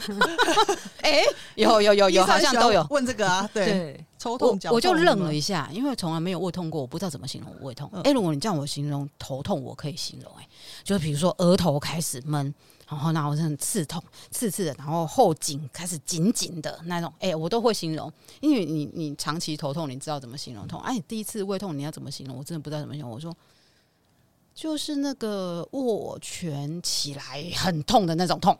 [1.01, 1.21] 哎，
[1.55, 3.49] 有有有有，好像都有问这个啊。
[3.53, 7.89] 对，对抽痛、脚痛，我就愣了一下，因为从来没有胃痛过，我不知道怎么形容胃痛。
[7.95, 10.47] 哎、嗯，如果你叫我形容头痛，我可以形容、欸，哎，
[10.83, 12.53] 就是比如说额头开始闷。
[12.93, 14.01] 然后，然后是很刺痛、
[14.31, 20.79] 刺刺的，然后后颈开始紧紧的那种，哎，我都会形容，因为你你长期头痛，你知道怎么形容痛？
[20.81, 22.37] 哎，第一次胃痛，你要怎么形容？
[22.37, 23.11] 我真的不知道怎么形容。
[23.11, 23.35] 我说。
[24.55, 28.55] 就是那个握拳起来很痛的那种痛，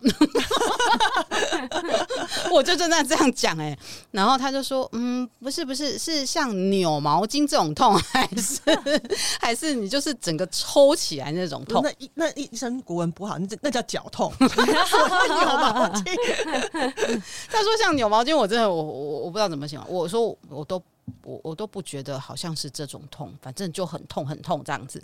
[2.52, 3.78] 我就正在这样讲哎，
[4.10, 8.60] 然后他就说，嗯，不是不是，是像扭毛巾这种痛，还是
[9.40, 11.84] 还是你就是整个抽起来那种痛？
[11.84, 14.34] 那那医生国文不好，那那叫脚痛。
[14.40, 16.04] 扭毛巾，
[17.50, 19.88] 他说像扭毛巾，我真的我我我不知道怎么形容。
[19.88, 20.82] 我说我都
[21.24, 25.02] 我我都不觉得好像是这种痛，反正就很痛很痛这样子。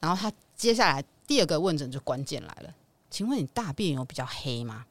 [0.00, 2.74] 然后他接下来第二个问诊就关键来了，
[3.10, 4.84] 请问你大便有比较黑吗？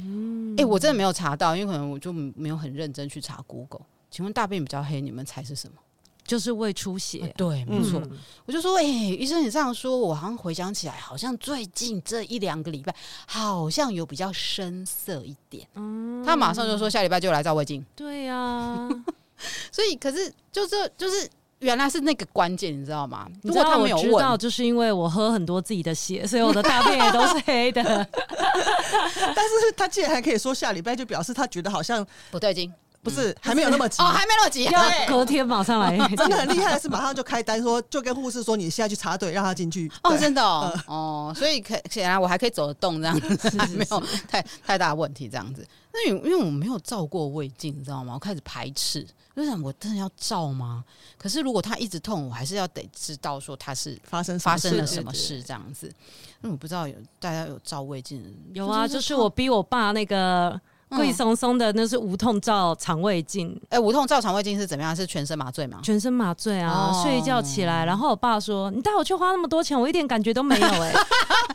[0.00, 3.86] 嗯，哎，我真的没有查到，因为可能我就没有很认真去查 Google。
[4.10, 5.78] 请问大便比较黑，你们猜是什么？
[6.26, 7.20] 就是胃出血。
[7.20, 8.00] 啊、对，没错。
[8.00, 12.94] 嗯、我就说，哎，医生，你这样说，我好像回想起来，好像最近这一两个礼拜，
[13.26, 15.66] 好像有比较深色一点。
[15.74, 17.84] 嗯，他马上就说下礼拜就来照胃镜。
[17.94, 18.88] 对呀、啊，
[19.72, 21.30] 所以可是就这就是。
[21.60, 23.26] 原来是那个关键，你知道吗？
[23.42, 27.82] 如果他没有问，就是因为我喝很多自己的血，所以我的大便也都是黑的。
[27.82, 39.90] 但是他竟然还可以说下礼拜，就表示他觉得好像不对劲，不是还没有那么急哦，还没那么急，要隔天马上来， 真的很厉害的是马上就开单说，就跟护士说你现在去插队，让他进去。
[40.02, 45.66] 哦，真的哦，哦，所以可显然我还可以走得动，这样子 没有太太大问题，这样子。
[45.92, 48.12] 那因为我没有照过胃镜，你知道吗？
[48.14, 49.06] 我开始排斥，
[49.36, 50.82] 就想我真的要照吗？
[51.18, 55.92] 可是如果他一直痛，我还是要得知道说他是发生发生了什么事这样子。
[56.40, 58.34] 那我不知道有大家有照胃镜？
[58.54, 60.60] 有啊，就是我逼我爸那个。
[60.90, 64.94] 贵松松的那是无痛照肠胃镜，哎、欸，无痛照肠胃镜是怎么样？
[64.94, 65.78] 是全身麻醉吗？
[65.82, 70.94] 全身麻醉啊，哦、睡一觉起来，然后我爸说：“你带我去花那么多钱，我一点感觉都没有、欸。”哎，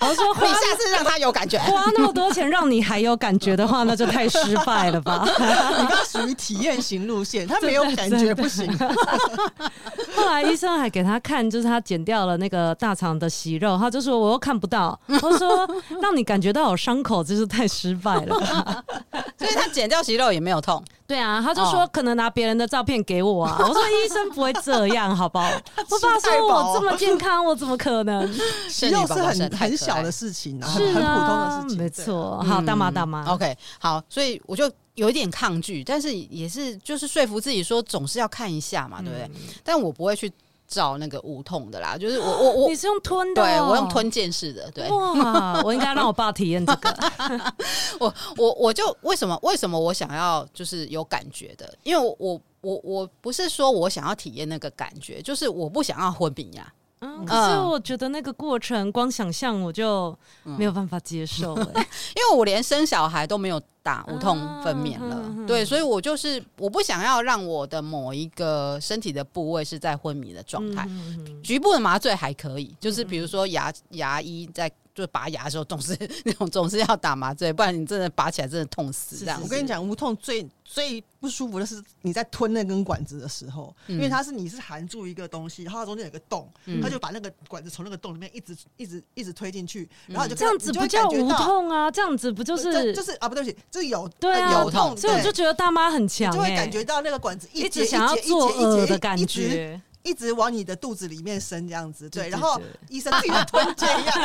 [0.10, 8.70] 我说：“你下次让他有感觉，花那么多钱让你还有感觉的话，那就太失败了吧？”你爸属于体验型路线， 他没有感觉不行。
[10.16, 15.68] 后来医生还给他看，就是他剪掉了那个大肠的息肉，他就说：“我又看不到。”我说
[16.02, 18.84] ：“让你感觉到有伤口，真是太失败了吧。”
[19.38, 20.84] 所以他剪掉息肉也没有痛。
[21.08, 23.58] 对啊，他就说可能拿别人的照片给我啊。
[23.60, 25.50] 我说医生不会这样，好不好？
[25.90, 28.32] 我爸说我这么健康，我怎么可能？
[28.70, 31.78] 息肉是很很小的事情啊，很普通的事情。
[31.78, 39.30] 没错，好，大妈大妈，OK，好，所以我就有一点抗拒，但是也是就是说服自己说总是要看一下嘛，对不对？
[39.64, 40.32] 但我不会去。
[40.72, 43.42] 照那个无痛的啦，就是我我我， 你是用吞的？
[43.42, 44.90] 哦，对我用吞剑式的，对。
[44.90, 46.96] 哇，我应该让我爸体验这个。
[48.00, 51.72] 我我我就为什么为什么我想要就是有感觉的？
[51.84, 56.74] 因为我我我我不是说我想要体验那个感觉，就是我不想要昏迷呀。
[57.04, 61.62] 嗯，可是我觉得那个过程光想象我就没有办法接受，欸，
[62.16, 74.72] 因为我连生小孩都没有打无痛分娩了，啊，对，所以我就是我不想要让我的某一个身体的部位是在昏迷的状态，嗯，局部的麻醉还可以，就是比如说牙牙医在。
[74.94, 79.16] 就拔牙的时候，总是 那种总是要打麻醉，不然你真的拔起来真的痛死。
[79.16, 86.46] 这样，我跟你讲，无痛最最不舒服的是你在吞那根管子的时候，嗯、因为它是你是含住一个东西，然后它中间有个洞，
[86.82, 91.90] 他、嗯、就把那个管子从那个洞里面一直一直一直推进去，然后就这样子不叫无痛啊？
[91.90, 93.30] 这样子不就是就是啊？
[93.30, 99.82] 不对不起，这有对啊有痛，所以我就觉得大妈很强、欸，就会感觉到那个管子一,一直想要作呕的感觉。
[100.04, 104.16] 一直往你的肚子里面伸，这样子，对，然后医生自己的吞剑一样，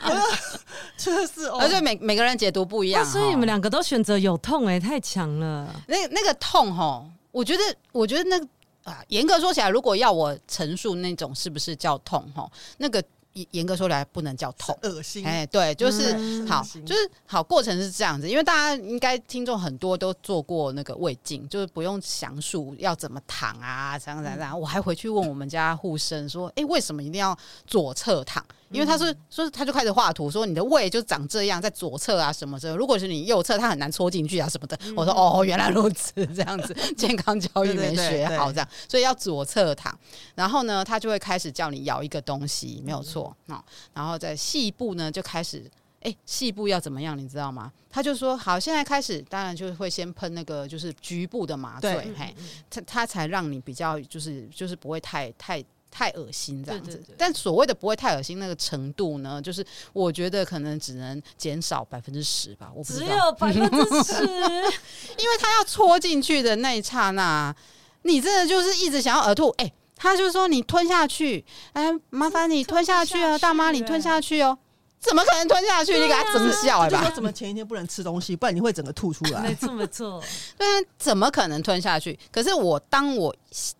[0.96, 5.70] 真的 是，而且每每个人解读不一样，所以你们两个都选择有痛，哎，太强了。
[5.86, 8.48] 那那个痛哈，我觉得，我觉得那个
[8.84, 13.04] 啊，严格说起来，如果要我陈述那种是不是叫痛哈，那个。
[13.50, 15.26] 严格说来不能叫痛，恶心。
[15.26, 17.42] 哎，对，就是、嗯、好，就是好。
[17.42, 24.58] 过程是这样子，因为大家应该听众很多都做过那个胃镜，就是不用详述要怎么躺啊，这样这样这样。
[24.58, 28.44] 我还回去问我们家护生说，哎，为什么一定要左侧躺？
[28.70, 32.76] 因为他是说，他就开始画图，说你的胃就长这样，在左侧啊什么的。
[32.76, 34.78] 如果是你右侧，他很难戳进去啊什么的。
[34.94, 39.98] 我说哦，原来如此，这样子 健康教育没学好，这样，所以要左侧躺。
[40.34, 43.64] 然后呢，他就会开始叫你咬一个东西，没有错啊。
[43.94, 45.64] 然后在细部呢，就开始，
[46.02, 47.72] 哎，细部要怎么样，你知道吗？
[47.88, 52.34] 他就说好，现在开始，当然就会先喷那个就是局部的麻醉，嘿，
[52.68, 55.64] 他他才让你比较就是就是不会太太。
[55.90, 63.06] 太恶心这样子，但所谓的不会太恶心那个程度呢，就是我觉得可能只能减少百分之十吧，我不知道。
[63.06, 64.22] 只有百分之十，
[65.18, 67.54] 因为他要戳进去的那一刹那，
[68.02, 69.48] 你真的就是一直想要呕吐。
[69.58, 74.58] 哎、欸，他就说你吞下去，哎，麻烦你吞下去啊，大妈你吞下去哦。
[75.00, 75.94] 怎么可能吞下去？
[75.94, 77.04] 啊、你给他怎么笑吧？
[77.04, 79.40] 说怎么前一天不能吃东西，不然你会整个吐出来。
[79.46, 80.22] 没错没错，
[80.56, 82.18] 对啊，怎么可能吞下去？
[82.32, 83.34] 可是我当我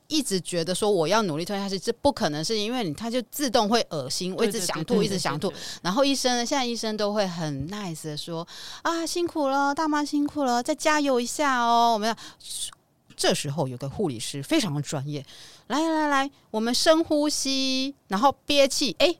[0.06, 5.52] 一直觉得说我要努力吞下去，这不可能，是因为你他就自动会恶心，我一直想吐，一直想吐。
[5.82, 8.46] 然后医生呢，现在医生都会很 nice 的说
[8.82, 11.92] 啊，辛苦了，大妈辛苦了，再加油一下哦。
[11.94, 12.16] 我们要
[13.16, 15.26] 这时候有个护理师非常的专业，
[15.66, 19.16] 来来来，我们深呼吸，然后憋气，哎，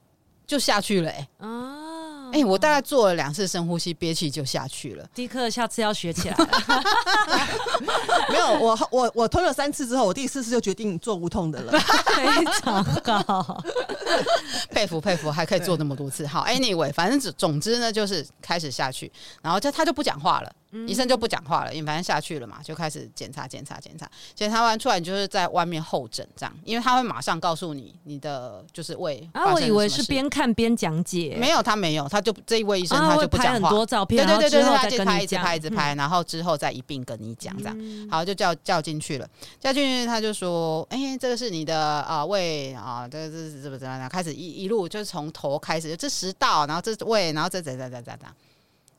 [0.47, 1.88] 就下去了，哎啊。
[2.33, 5.07] 哎、欸，我大概做了两次深呼吸，憋气就下去了。
[5.15, 6.37] 迪克，下次要学起来。
[8.29, 11.73] 没有，我我我吞了三次之后，我第四次就决定做无痛的了。
[12.15, 13.63] 非常高，
[14.71, 16.27] 佩服佩服，还可以做那么多次。
[16.27, 19.11] 好，Anyway，反正总总之呢，就是开始下去，
[19.43, 20.53] 然后就他就不讲话了。
[20.71, 29.29] 嗯、医生就不讲话了，因为反正下去了嘛，就开始检查检查检查，检查完出来，你就是在外面候诊这样，因为他会马上告诉你你的就是胃。
[29.33, 33.69] 啊，我以为是边看边讲解，没有，他没有，他就这一位医生他就不讲话。
[33.69, 37.77] 啊、很多照片，对对对对，他就拍一直拍一直拍，然后之后再一并跟你讲这样。
[37.79, 39.29] 嗯、好，就叫叫进去了，
[39.59, 44.09] 叫进去他就说，哎、欸，这个是你的啊胃啊，这个是怎么怎么样？
[44.09, 48.27] 开始一一路就是从头开始，这食道，然后这胃，然后这这这这这这。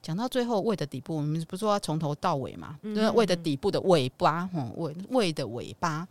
[0.01, 2.77] 讲到最后胃的底部，我们不是说要从头到尾嘛？
[2.83, 6.07] 嗯、就是胃的底部的尾巴，哈，胃胃的尾巴。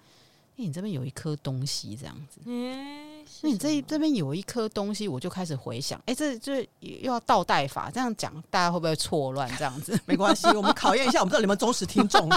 [0.57, 2.41] 哎，你这边有一颗东西，这样子。
[2.45, 9.49] 嗯，那你这这边有一颗东西，我就开始回想，哎，这这又要倒带法，这样讲大家会不会错乱？
[9.57, 12.29] 这样子 没关系，我们考验一下，我们知道你们忠实听众，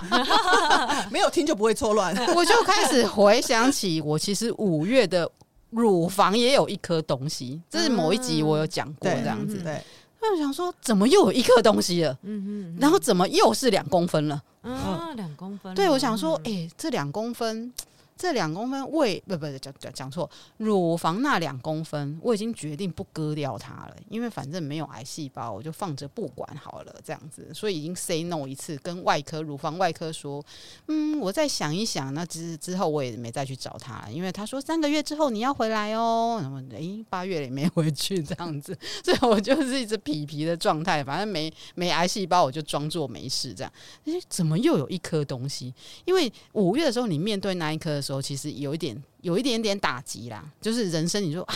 [1.12, 2.16] 没有听就不会错乱。
[2.36, 5.28] 我就开始回想起，我其实五月的
[5.72, 9.58] 乳房也有一颗东西，这是某一集我有讲过，这样子。
[9.64, 9.82] 对，
[10.22, 12.18] 那我想说，怎么又有一个东西了？
[12.24, 14.42] 嗯嗯，然后怎么又是两公分了？
[14.62, 15.74] 啊，两公分。
[15.74, 17.74] 对，我想说，哎，这两公分。
[18.22, 30.40] 这两公分胃不不讲讲讲错，乳房那两公分，我已经决定不割掉它了，因为反正没有癌细胞，我就放着不管好了，这样子，所以已经 say no 一次，跟外科乳房外科说，
[30.88, 43.74] 嗯，我再想一想，那之之后我也没再去找他，因为他说三个月之后你要回来哦，然后诶八月也没回去这样子， 所以我就是一直皮皮的状态，反正没没癌细胞，我就装作没事这样，
[44.06, 45.74] 诶，怎么又有一颗东西？
[46.06, 48.11] 因为五月的时候你面对那一颗的时候。
[48.20, 50.52] 其实有一点，有一点点打击啦。
[50.60, 51.56] 就是人生，你说啊，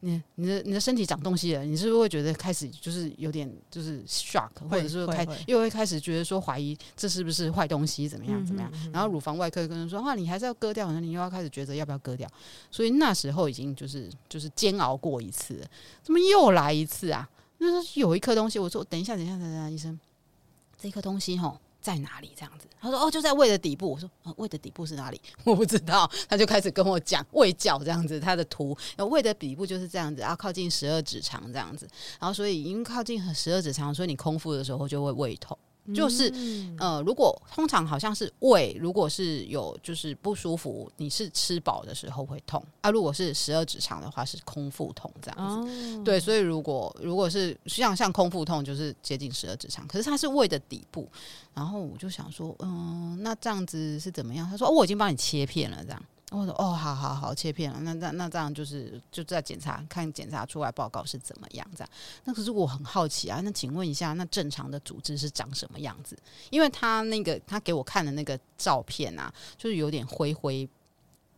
[0.00, 8.70] 你你的你的身体长东西了，你是不是会觉得开始就是有点就是 shock，或者是开又会开始觉得说怀疑这是不是坏东西，怎么样怎么样？
[8.92, 12.28] 然后乳房外科跟人说，啊，你还是要割掉，那你又要开始觉得要不要割掉？
[12.70, 15.66] 所以那时候已经就是就是煎熬过一次，
[16.02, 17.28] 怎么又来一次啊？
[17.58, 19.98] 那是有一颗东西，我说等一下，等一下，等一下，医生，
[20.78, 21.58] 这颗东西吼。
[21.88, 22.30] 在哪里？
[22.36, 26.10] 这样子，他说：“哦，就在胃的底部。”我说：“，胃的底部是哪里？” 我不知道。
[26.28, 28.76] 他就开始跟我讲胃角这样子，他的图，
[29.10, 31.88] 胃的底部就是这样子，然后靠近十二指肠这样子，
[32.20, 35.56] 然后所以因为靠近十二指肠，所以你空腹的时候就会胃痛。
[35.94, 36.32] 就是，
[36.78, 42.90] 呃，如果通常好像是胃，如果是有就是不舒服，你是吃饱的时候会痛啊。
[42.90, 45.70] 如果是十二指肠的话，是空腹痛这样子。
[45.96, 51.08] 哦、对，所以如果如果是像像空腹痛，就是接近十二指肠，可是它是胃的底部。
[51.54, 54.48] 然后我就想说，嗯、呃，那这样子是怎么样？
[54.48, 56.02] 他说，哦，我已经帮你切片了，这样。
[56.30, 57.80] 我说哦，好好好，切片了。
[57.80, 61.90] 那那那这样就是就在检查，看检查出来报告是怎么样这样。
[62.24, 66.14] 那可是我很好奇啊，那请问一下，那正常的组织是长什么样子？
[66.50, 70.68] 因为他那个他给我看的那个照片啊，就是有点灰灰、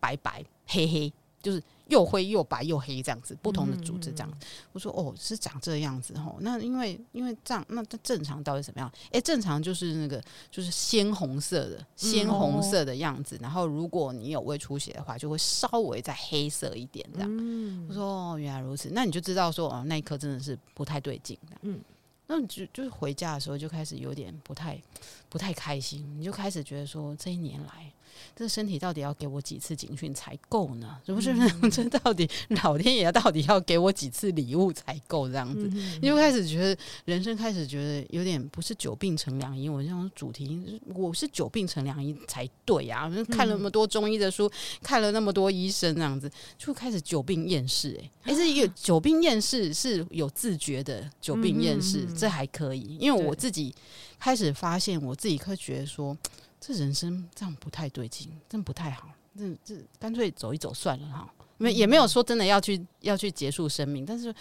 [0.00, 1.12] 白白、黑黑，
[1.42, 1.62] 就是。
[1.90, 4.30] 又灰又白又黑这样子，不同的组织这样。
[4.30, 4.38] 嗯、
[4.70, 6.36] 我说哦，是长这样子吼。
[6.38, 8.88] 那因为因为这样，那这正常到底怎么样？
[9.10, 10.22] 诶、欸，正常就是那个
[10.52, 13.34] 就是鲜红色的鲜红色的样子。
[13.38, 17.28] 嗯、然后如果你有胃出血的话，就会稍微再黑色一点这样。
[17.28, 18.88] 嗯、我说哦，原来如此。
[18.92, 21.36] 那你就知道说哦，那一颗真的是不太对劲。
[21.62, 21.80] 嗯，
[22.28, 24.80] 那你就就是回家的时候就开始有点不太
[25.28, 27.92] 不太开心，你就开始觉得说这一年来。
[28.34, 30.98] 这身体到底要给我几次警讯才够呢？
[31.06, 31.34] 是不是？
[31.70, 32.28] 这到底
[32.62, 35.28] 老天爷到底要给我几次礼物才够？
[35.28, 35.68] 这样子，
[36.00, 39.68] 你就开始觉得人生开始觉得有点不是久病成良医。
[39.68, 43.24] 我这种主题，我是久病成良医才对呀、啊！
[43.30, 44.50] 看了那么多中医的书，
[44.82, 47.96] 看了那么多医生，这样子就开始久病厌世。
[48.00, 53.74] 哎，哎，这一个 久病厌世是有自觉的久病厌世，这还可以，因为我自己
[54.18, 56.16] 开始发现，我自己会觉得说。
[56.60, 59.08] 这人生这样不太对劲，真不太好。
[59.38, 64.32] 这这干脆走一走算了哈，没也没有说真的要去要去结束生命，但是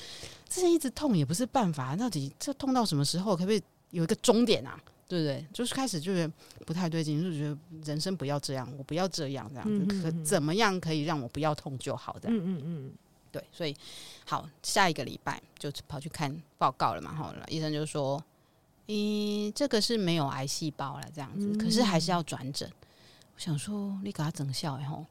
[0.50, 1.96] 之前一直痛也不是办法。
[1.96, 3.36] 到底这痛到什么时候？
[3.36, 3.62] 可不可以
[3.92, 4.78] 有一个终点啊？
[5.08, 5.46] 对不对？
[5.54, 6.34] 就是开始就觉得
[6.66, 12.18] 不太对劲，就觉得人生不要这样，我不要这样，这样子可怎么样可以让我不要痛就好？
[12.20, 12.92] 这样，嗯嗯嗯，
[13.32, 13.44] 对。
[13.52, 13.76] 所以
[14.26, 17.14] 好，下一个礼拜就跑去看报告了嘛。
[17.14, 18.22] 好了，医生就说。
[18.92, 22.68] 嗯，这个是没有癌细胞了，这样子，可是还是要转诊。
[22.68, 22.88] 嗯、
[23.36, 25.06] 我想说，你给他整笑然后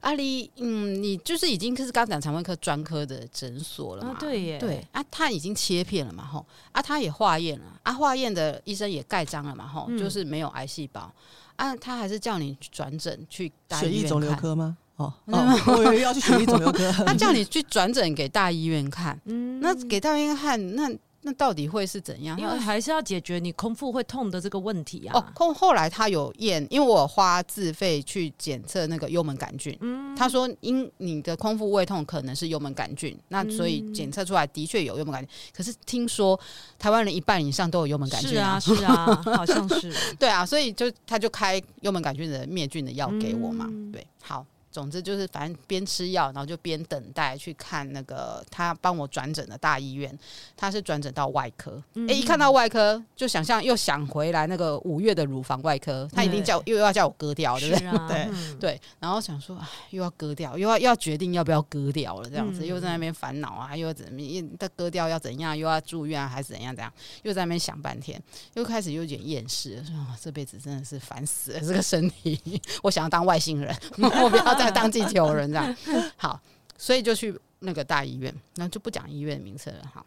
[0.00, 4.10] 阿丽，嗯，你就是已经是刚讲肠胃科专科的诊所了嘛？
[4.10, 6.22] 哦、对耶，对啊，他已经切片了嘛？
[6.22, 9.66] 吼啊，他也化验了啊，化验的医生也盖章了嘛？
[9.66, 11.10] 吼，嗯、就是没有癌细胞
[11.56, 14.00] 啊，他还是叫你转诊去大医院看。
[14.00, 14.76] 血液肿瘤科吗？
[14.96, 19.18] 哦， 哦我以为要去血液肿瘤科，他叫你去转诊给大医院看。
[19.24, 20.90] 嗯，那给大医院看那。
[21.26, 22.38] 那到底会是怎样？
[22.38, 25.18] 因为还是要解决你空腹会痛的这个问题啊。
[25.18, 29.74] 哦，后后来他有验，因为我花自费去检测那个幽门杆菌。
[29.80, 35.30] 嗯，他说因你的空腹胃痛可能是幽门杆菌，那所以检测出来的确有幽门杆菌。
[35.56, 36.38] 可是听说
[36.78, 39.90] 台湾人一半以上都有幽门杆菌啊，是啊，是啊， 好像是。
[40.18, 43.66] 对啊，所以就他就开幽门杆菌的灭菌的药给我嘛。
[43.90, 44.44] 对，好。
[44.74, 50.18] 总之就是反正边吃药，然后就边等待去看那个他帮我转诊的大医院，
[50.56, 51.80] 他是转诊到外科。
[51.90, 57.86] 哎、嗯欸，一看到外科就想象又想回来那个五月的乳房外科，他一定叫又要叫我割掉，对不对？
[57.86, 64.20] 啊、 对对，然后想说，哎，又要割掉，又要又要决定要不要割掉了，这样子、嗯、又在那边烦恼啊，又要怎么？
[64.58, 65.56] 他割掉要怎样？
[65.56, 66.74] 又要住院、啊、还是怎样？
[66.74, 66.92] 怎样？
[67.22, 68.20] 又在那边想半天，
[68.54, 73.72] 又开始有点厌世了，说这辈子真的是烦死了，这个身体， 我想要当外星人，
[74.20, 74.63] 我不要再。
[74.70, 75.76] 当地球人这样
[76.16, 76.40] 好，
[76.76, 79.90] 所以就去那个大医院，那就不讲医院名称了。
[79.92, 80.04] 好，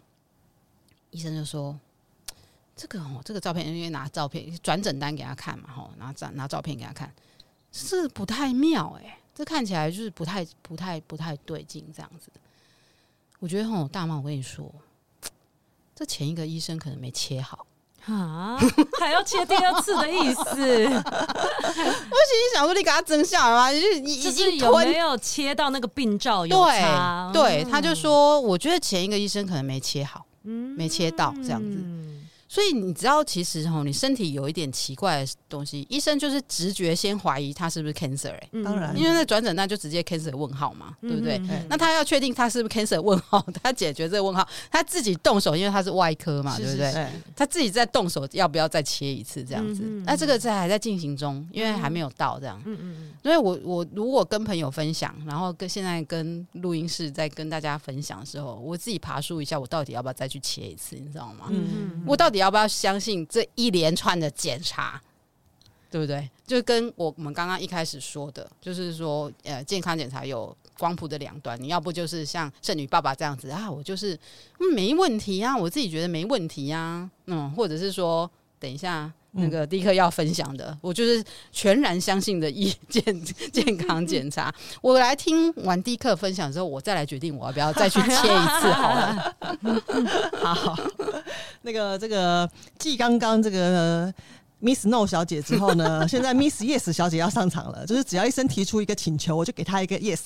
[1.11, 1.79] 医生就说
[2.75, 7.13] 这个哦，这个照片，因为拿照片转诊单给他看嘛，吼，拿照拿照片给他看，
[7.71, 12.31] 是不太妙哎、这看起来就是不太不太不太对劲这样子。
[13.39, 14.73] 我觉得吼，大妈，我跟你说，
[15.93, 17.66] 这前一个医生可能没切好。
[18.13, 18.57] 啊，
[18.99, 20.41] 还要切第二次的意思？
[20.45, 23.71] 我心里想说，你给他真相吗？
[23.71, 27.29] 就是你已经有没有切到那个病灶有差？
[27.33, 31.77] 对，对，他就说，我觉得前一个医生可能没切好，嗯，没切到这样子。
[32.57, 41.37] 所以你知道，其实吼，你身体有一点奇怪的东西，医生就是直觉先怀疑他是不是 cancer 哎、欸，当然，因为那转诊那就直接 cancer 问号嘛，嗯、对不对？
[41.37, 47.07] 嗯、那他要确定他是不是 cancer 问号，他解决这个问号，他自己动手，因为他是外科嘛，是对不对？
[47.35, 49.83] 他自己在动手，要不要再切一次这样子？
[50.03, 52.59] 那、嗯、这个在还在进行中，因为还没有到这样。
[52.65, 53.11] 嗯嗯。
[53.21, 60.95] 所以我我如果跟朋友分享，然后跟现在跟录音室在跟大家分享的时候，我自己爬梳一下，我到底要不要再去切一次？
[60.95, 61.45] 你知道吗？
[61.51, 62.03] 嗯嗯。
[62.07, 63.27] 我到底要要不要相信？
[63.27, 65.01] 这一连串的检查，
[65.91, 66.29] 对不对？
[66.45, 74.17] 就跟我们刚刚一开始说的，就是说，呃，健康检查有光谱的两端，你要不就是像圣女爸爸这样子啊，我就是、
[74.73, 83.03] 没问题啊，我自己觉得没问题啊，嗯，或者是说，等一下那个第一课要分享的，嗯、我就是全然相信的意健
[83.53, 89.35] 健康检查，我来听完第一课分享之后，我再来决定我要不要再去切一次好了。
[90.41, 90.75] 好。
[91.61, 92.49] 那个这个
[92.79, 94.11] 继刚刚这个
[94.59, 97.85] Miss No 小姐之后呢， 现在 Miss Yes 小姐要上场了。
[97.85, 100.19] 就是只要医生提出一个请求，我就给她一个 Yes。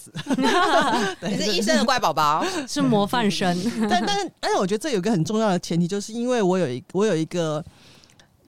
[1.21, 3.57] 你是医生的乖宝宝，是模范生。
[3.89, 7.63] 但但是但是，我觉得这有一个很重要的前提，就是因为我有一我有一个，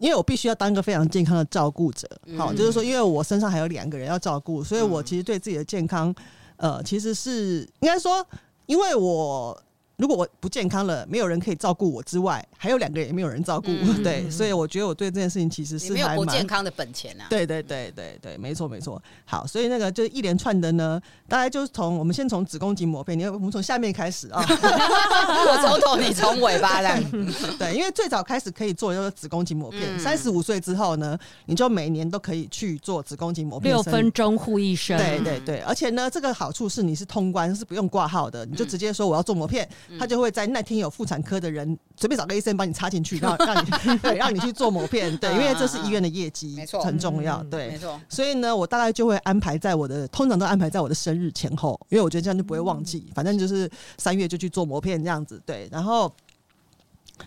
[0.04, 2.06] 因为我必须要当一个非常健康的照顾者。
[2.38, 6.14] 好，就是说，因为我身上还有两个人要照顾，所以我其实对自己的健康，
[6.58, 8.26] 呃，其实是应该说，
[8.66, 9.58] 因为我。
[9.96, 17.28] 如果我不健康了，没有人可以照顾我之外，还有两个人也没有人照顾，嗯、 对，所以我觉得我对这件事情其实是没有不健康的本钱啊。
[17.30, 19.02] 对对对对对，没错没错。
[19.24, 27.00] 好，所以那个就一连串的呢，大概就是从我们先从子宫颈膜片，你我们从下面开始啊， 我从头你从尾巴 来。
[27.60, 34.98] 对，因为最早开始可以做就是子宫颈膜片，三十五岁之后呢，你就每年都可以去做子宫颈膜片，六分钟护一生。
[34.98, 39.70] 对对对，而且呢，这个好处是你是通关，是不用挂号的，你就直接说我要做膜片。
[40.00, 43.70] 他就会在那天有妇产科的人随便找个医生帮你插进去，然后让你
[44.00, 48.00] 对让你去做磨片，对，因为这是医院的业绩，没错，很重要，对，没错。
[48.10, 55.68] 所以呢，我大概就会安排在我的，通常都安排在我的生日前后，因为我觉得这样就不会忘记，反正就是三月就去做磨片这样子，对。
[55.72, 56.14] 然后，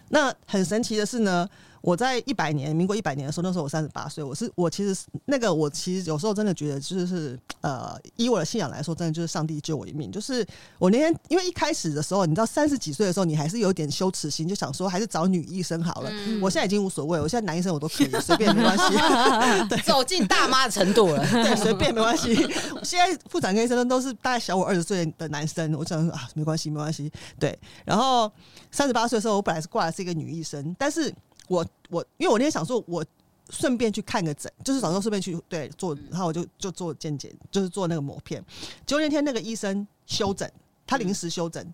[0.09, 1.49] 那很神奇的是呢。
[1.87, 4.25] 我在一百年，民国一百年的时候，那时候我三十八岁。
[4.25, 10.11] 我是我其实那个我其实有时候真的觉得，就是呃，以我的信仰来说，真的就是上帝救我一命。
[10.11, 10.45] 就是
[10.81, 16.11] 我那天，因为一开始的时候，你知道三十几岁的时候，你还是有点羞耻心，就想说还是找女医生好了。
[16.11, 18.85] 嗯、我现在已经无所谓，我现在男医生我都可以随便没关系。
[19.71, 22.35] 对，走进大妈的程度了，对，随便没关系。
[22.83, 27.09] 现在妇产科医生都是大概小我二十岁的男生，我想说啊，没关系，没关系。
[27.39, 28.29] 对，然后
[28.73, 31.15] 三十八岁的时候，我本来是挂的是一个女医生，但是。
[31.49, 33.05] 我我因为我那天想说，我
[33.51, 38.45] 顺便去看个诊，就是早上顺便去对做，然后我就就做健检，就是做那个膜片。
[38.85, 40.51] 结果那天那个医生休诊，
[40.85, 41.65] 他临时休诊，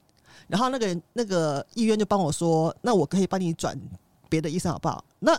[0.48, 3.74] 然后那个那个医院就帮我说，那我可以帮你转
[4.28, 5.02] 别的医生好不好？
[5.20, 5.34] 那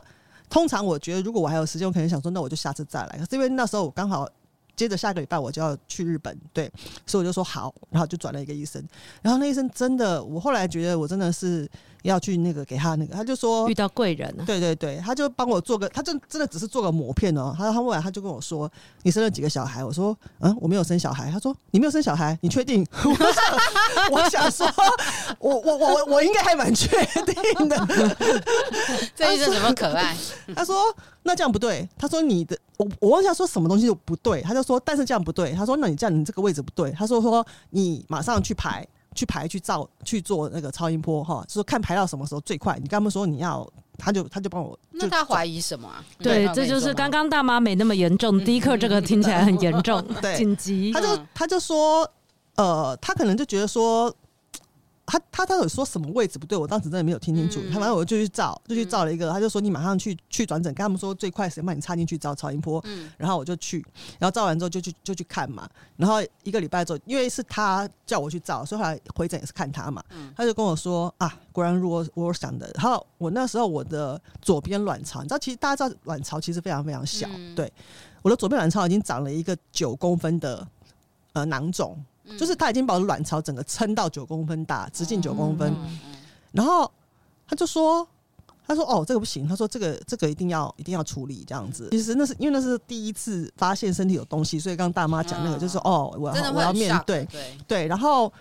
[0.50, 3.18] 通常我觉得，如果我还有时间，我可能想说，那我就下次再来。
[3.20, 4.28] 可是因为那时候我刚好
[4.76, 6.72] 接着下个礼拜我就要去日本，对，
[7.06, 8.84] 所以我就说好，然后就转了一个医生。
[9.22, 11.70] 然后那医生真的，我后来觉得我真的是。
[12.04, 17.54] 要去那个给他那个，他就说遇到贵人了，对对对，他就帮我做个，他就真的只是做个膜片哦。
[17.58, 18.70] 他他后来他就跟我说，
[19.04, 19.84] 你生了几个小孩？
[19.84, 21.32] 我说嗯，我没有生小孩。
[21.32, 22.86] 他说你没有生小孩，你确定？
[23.04, 24.68] 我想我想说，
[25.39, 26.88] 我我我我应该还蛮确
[27.26, 27.88] 定的。
[29.16, 30.16] 这医生怎么可爱？
[30.56, 30.93] 他说
[31.24, 31.88] 那这样不对。
[31.97, 34.41] 他说你的我我忘记他说什么东西就不对。
[34.41, 35.54] 他就说但是这样不对。
[35.54, 36.91] 他说那你这样你这个位置不对。
[36.91, 38.86] 他说说你马上去排。
[39.14, 42.78] 去排去照去做那个超音波哈，就是看排到什么时候最快。
[42.82, 44.78] 你刚刚说你要他就他就帮我。
[44.91, 46.03] 那他怀疑什么啊？
[46.20, 50.91] 对，这就是刚刚大妈没那么严重，第一课这个听起来很严重，对，紧急。
[50.91, 52.09] 他就他就说，
[52.55, 54.14] 呃，他可能就觉得说。
[55.06, 57.60] 他他他有说什么位置不对，我当时真的没有听清楚。
[57.72, 59.30] 他反正我就去照，就去照了一个。
[59.32, 62.84] 他就说你马上去去转诊，跟他们说最快时间帮你插进去照超音波。
[63.18, 63.86] 然后我就去，
[64.18, 65.70] 然后照完之后就去就去看嘛。
[65.97, 70.01] 然后一个礼拜之后，因为是他叫我去照，所以后来回诊也是看他嘛。
[70.38, 72.72] 他就跟我说啊，果然如我我想的。
[72.76, 77.72] 然后我那时候我的左边卵巢，你知道，其实大家知道卵巢其实非常非常小，对，
[78.22, 80.66] 我的左边卵巢已经长了一个九公分的
[81.34, 82.01] 呃囊肿。
[82.38, 85.76] 就是他已经把我的卵巢整个撑到九公分大，直径九公分，
[86.52, 86.90] 然后
[87.48, 88.08] 他就说
[88.66, 91.90] ：“他说哦，这个不行，他说这个这个一定要一定要处理这样子。
[91.92, 97.88] 其实那是因为那是第一次发现身体有东西，所以刚刚大妈讲那个就是哦，我要我要面对对对。
[97.88, 98.32] 然后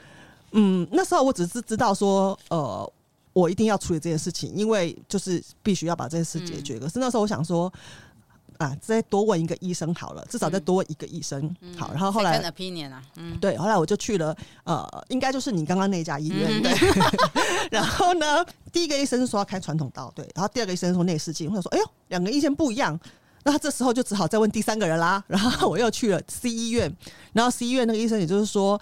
[0.53, 2.93] 嗯，那时候我只是知道说呃，
[3.33, 6.79] 我一定要处理这件事情，因为就是必须要把这件事解决。
[6.79, 7.73] 可是那时候我想说。”
[8.59, 11.43] 啊，再多问一个医生好了，至少再多问一个医生。
[11.61, 12.39] 嗯、好，然后后来，
[13.17, 16.51] 嗯，对，后来我就去了，呃，应该就是你刚刚那家医院。
[16.51, 16.73] 嗯、对，
[17.71, 22.99] 然后呢，第一个医生说要开传统刀，对，然后第二个医生说内视镜，或者说，哎呦，两个意见不一样，
[23.45, 25.23] 那他这时候就只好再问第三个人啦。
[25.29, 26.95] 然后我又去了 C 医院，
[27.33, 28.81] 然后 C 医院那个医生也就是说，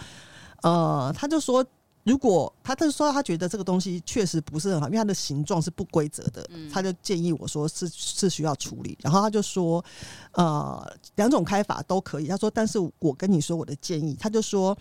[0.62, 1.64] 呃，他就说。
[2.04, 8.96] 如果他他说他觉得这个东西确实不是很好，因为它的形状是不规则的，他就建议我说是是需要处理。
[9.02, 9.84] 然后他就说，
[10.32, 12.26] 呃，两种开法都可以。
[12.26, 14.76] 他说，但是我跟你说我的建议，他就说，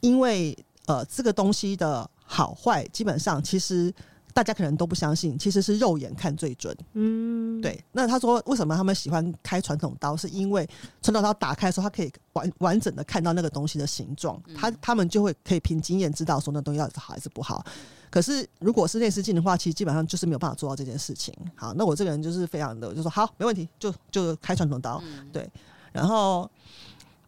[0.00, 0.56] 因为
[0.86, 3.92] 呃这个东西的好坏基本上其实。
[4.34, 6.76] 大家可能都不相信，其实是肉眼看最准。
[6.92, 7.82] 嗯，对。
[7.92, 10.16] 那他说，为什么他们喜欢开传统刀？
[10.16, 10.68] 是因为
[11.00, 17.64] 传统刀打开的时候，他可以完完整的看到那个东西的形状，他他们就会可以凭经验知道说那东西到底是好还是不好。
[18.10, 21.32] 可是如果是内视镜的话，其实基本上就是没有办法做到这件事情。
[21.54, 25.02] 好，那我这个人就是非常的，就说好，没问题，就就开传统刀。
[25.32, 25.48] 对，
[25.92, 26.50] 然后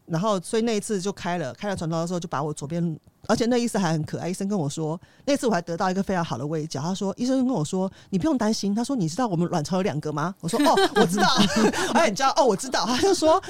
[0.07, 2.99] 然后所以那一次就开了，开了传统刀的时候，就把我左边。
[3.29, 6.81] 而且那医生还很可爱，医生跟我说，那次我还得到一个非常好的卫教。
[6.81, 8.73] 他说，医生跟我说，你不用担心。
[8.73, 10.33] 他说，你知道我们卵巢有两个吗？
[10.41, 11.27] 我说， 哦，我知道。
[11.93, 12.33] 哎，你知道？
[12.37, 12.87] 哦，我知道。
[12.87, 13.43] 他就说，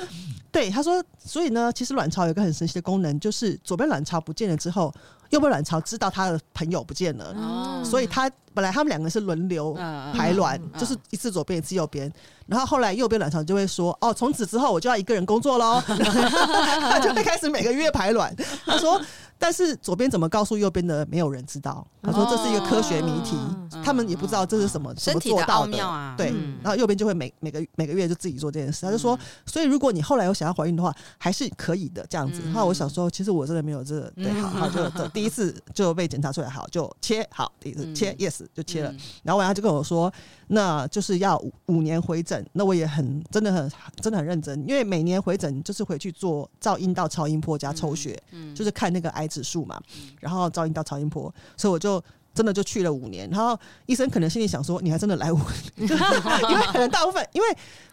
[0.51, 4.91] 对，他说，所以呢，其实卵巢有一个很神奇的功能，就是左边卵巢不见了之后，
[5.31, 9.75] 右边卵巢知道他的朋友不见了，哦、所以他本来他们两个是轮流
[10.15, 12.13] 排卵，嗯、就是一次左边一次右边。
[12.47, 18.35] 然后后来右边卵巢就会说：“哦，从此之后我就要一个人工作喽。” 他就会开始每个月排卵。
[18.65, 19.01] 他说
[19.39, 23.37] ：“但是左边怎么告诉右边的，没有人知道。”他说：“这是一个科学谜题，
[23.83, 25.73] 他们也不知道这是什么什么做到的。”
[26.17, 26.33] 对，
[26.63, 28.87] 然后右边就会每每个每个月就自己做这件事。
[28.87, 32.41] 他就说：“所以如果你后来有想要怀孕的话，还是可以的。”这样子。
[32.45, 38.95] 然后我想说，其实我真的没有这个，对，好，好就第一次就被检查出来，好就切，好第一次切，yes 就切了。
[39.25, 40.13] 然后晚上就跟我说。
[40.49, 43.69] 那就是要五五年回诊，那我也很真的很
[44.01, 49.81] 真的很认真，因为每年回诊就是回去做照阴道超音波加抽血，嗯嗯、就是看那个癌指数嘛，
[50.21, 52.03] 然后照阴道超音波，所以我就。
[52.37, 55.39] 真的就去了五年，然后医生可能心里想说：“你还真的来五
[55.79, 55.89] 年？”因
[56.61, 57.49] 为可能大部分，因为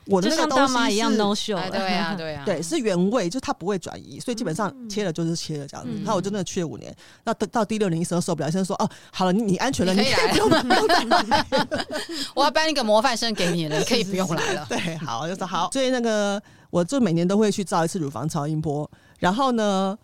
[0.07, 5.93] 我的那个东西是一样 no show，对啊，对啊， 对，是原位，就是它不会转移，所以基本上切了就是切了这样子。
[5.99, 11.45] 然后我真的去了五年，那到到第六年，医生受不了，医生说：“哦，好了，你你安全了，你可以不用不用再来，
[12.35, 15.69] 我要颁一个模范生给你了，你可以不用来了。”对，好，就说好。
[15.71, 19.97] 所以那个，我就每年都会去照一次乳房超音波，然后呢，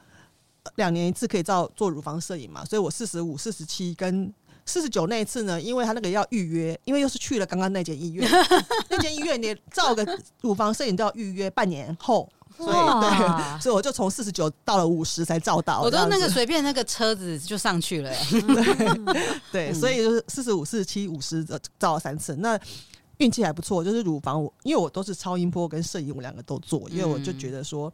[0.76, 4.34] 两年一次可以照做乳房摄影嘛，所以我四十五、四十七跟
[4.66, 8.30] 四十九那一次呢，因为他那个要预约，因为又是去了刚刚那间医院，
[8.90, 10.06] 那间医院你照个
[10.42, 18.12] 乳房摄影都要预约半年后，所以对，所以我就从四十九到了五十才照到，我都那个随便那个车子就上去了，
[19.52, 21.44] 对，所以就是四十五、四十七、五十
[21.80, 22.60] 照了三次，那
[23.18, 27.92] 运气还不错，就是乳房我因为我都是超音波跟摄影我两个都做，因为我就觉得说，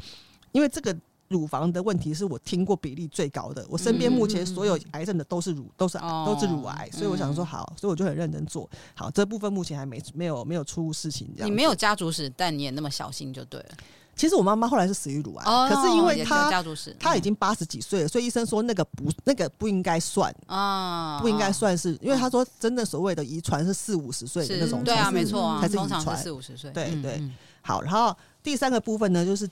[0.52, 0.94] 因为这个。
[1.28, 11.28] 乳房的问题是我听过比例最高的，我身边目前所有癌症的都是乳，都是都是乳癌，所以我想说好，所以我就很认真做好这部分，目前还没没有没有出事情。
[11.36, 13.70] 这样你没有家族史，但你也那么小心就对了。
[14.16, 16.64] 其实我妈妈后来是死于乳癌，可是因为她
[17.00, 27.22] 她已经八十几岁了，所以医生说那个不那个不应该算啊，不应该算是，因为他说真的所谓的遗传是四五十岁的那种，对啊，没错啊，才是遗传四五十岁，对对。
[27.62, 29.50] 好，然后第三个部分呢，就是。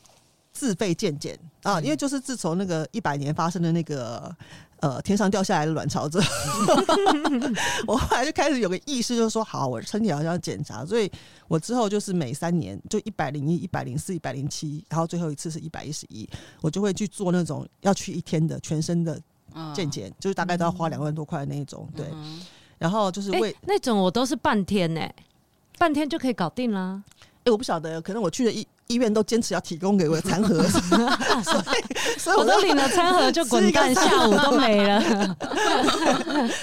[0.53, 4.33] 自费健检啊，因为就是自从那个一百年发生的那个
[4.79, 6.27] 呃天上掉下来的卵巢之后，
[7.87, 11.11] 我后来就开始有个意识，就是说好，我身体好像要检查，所以
[11.47, 16.29] 我之后就是每三年就一百零一、一百零四、一百零七，然后最后一次是一百一十一，
[16.61, 19.19] 我就会去做那种要去一天的全身的
[19.73, 22.05] 健检，就是大概都要花两万多块的那一种，对。
[22.79, 25.15] 然后就是为、欸、那种我都是半天呢、欸，
[25.77, 27.01] 半天就可以搞定啦。
[27.21, 30.79] 哎、欸，我不晓得，可能我去的医医院都坚持要提供给我的餐盒， 所
[31.59, 35.01] 以所以我都领了餐盒就滚蛋，下午都没了。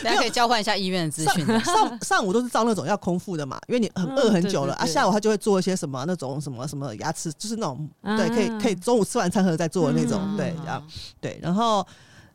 [0.04, 1.44] 大家可以交换一下医院的资讯。
[1.64, 4.86] 上上午都是照那种要空腹的嘛，因为你很饿很久了、嗯、啊。
[4.86, 10.86] 下午他就会做一些什么那种什么什么牙齿，就是那种、啊、对，可以可以中午吃完餐盒再做的那种，嗯、对，然后
[11.20, 11.86] 对，然后。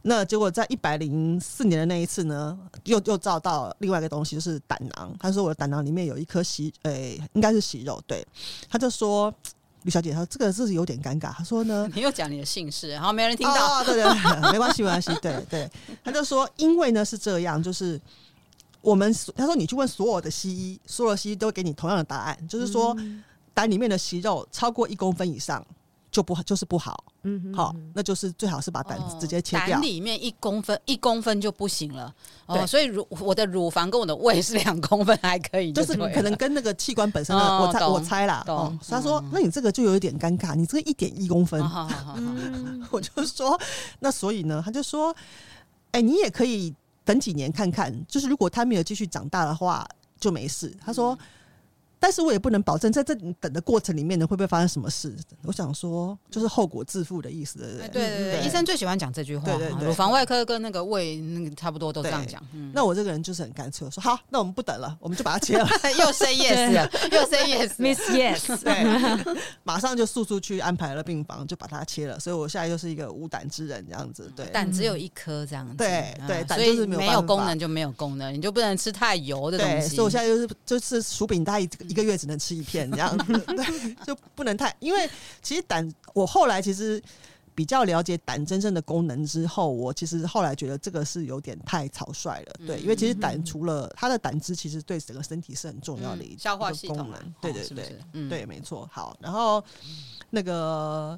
[0.07, 5.11] 那结果在一百零四年的那一次呢，又又照到另外一个东西，就是胆囊。
[5.19, 7.99] 他说我的胆囊里面有一颗息，诶、欸，应该是息肉。
[8.05, 8.23] 对，
[8.69, 9.33] 他就说
[9.85, 11.31] 吕小姐，她说这个是有点尴尬。
[11.31, 13.79] 她说呢， 你又讲你的姓氏，然后没人听到。
[13.79, 15.13] 哦、对对，对，没关系没关系。
[15.21, 15.71] 对对，
[16.03, 18.01] 她就说，因为呢是这样，就是
[18.81, 22.97] 我们他说你去问所有的西医，所有的西医都会给你同样的答案，就是说
[23.53, 25.65] 胆里面的息肉超过一公分以上。
[26.15, 29.71] 就不就是不好，嗯哼，好，那就是最好是把胆子直接切掉。
[29.71, 32.15] 胆里面一公分，一公分就不行了。
[32.45, 38.45] 哦，所以乳我的乳房跟我的胃是两公分还可以，就是可能跟那个器官本身的，我猜我猜啦。
[38.47, 41.61] 哦，他说那你这个就有一点尴尬，你这个一点一公分，
[42.89, 43.59] 我就说
[43.99, 45.13] 那所以呢，他就说，
[45.91, 49.85] 哎，你也可以等几年看看，就是如果他没有继续长大的话
[50.17, 50.73] 就没事。
[50.85, 51.19] 他说。
[51.99, 55.15] 但是我也不能保证，在这等的过程里面呢，会不会发生什么事？
[55.43, 58.07] 我想说，就是后果自负的意思，对不对？
[58.07, 59.45] 对对对，医生最喜欢讲这句话。
[59.45, 62.41] 对对对，乳房外科跟那个胃那个差不多都这样讲。
[62.73, 65.67] 那我这个人就是很干脆，说好，那我们不等了，我们就把它切了。
[65.97, 72.19] 又 say yes，又 say yes，Miss Yes， 对，马上就速速去安排了病房，就把它切了。
[72.19, 74.31] 所以我现在就是一个无胆之人，这样子。
[74.35, 75.75] 对，胆只有一颗，这样子。
[75.77, 79.95] 对对，胆就是没有功能就没有功能，你就不能吃太油的东西。
[79.95, 85.09] 所以我现在就是就是薯饼，大概一个月只能吃一片这样子， 对，就不能太，因为
[85.41, 87.01] 其实胆，我后来其实
[87.53, 97.09] 比较了解胆真正的功能之后，我其实后来觉得这个是有点太草率了，对，因为其实胆除了它的胆汁，其实对整个身体是很重要的一个消化系统，
[97.39, 98.89] 对对对，对，没错。
[98.91, 99.63] 好，然后
[100.31, 101.17] 那个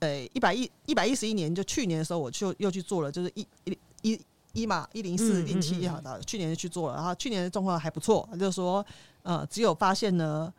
[0.00, 4.20] 呃，一百一一百一十一年，就去年的时候，我就又去做了，就是一一一
[4.52, 8.84] 一嘛，一零四零七好的，去年就去做了，然后去年的状况还不错，就是说。
[9.26, 10.52] 呃，只有发现呢，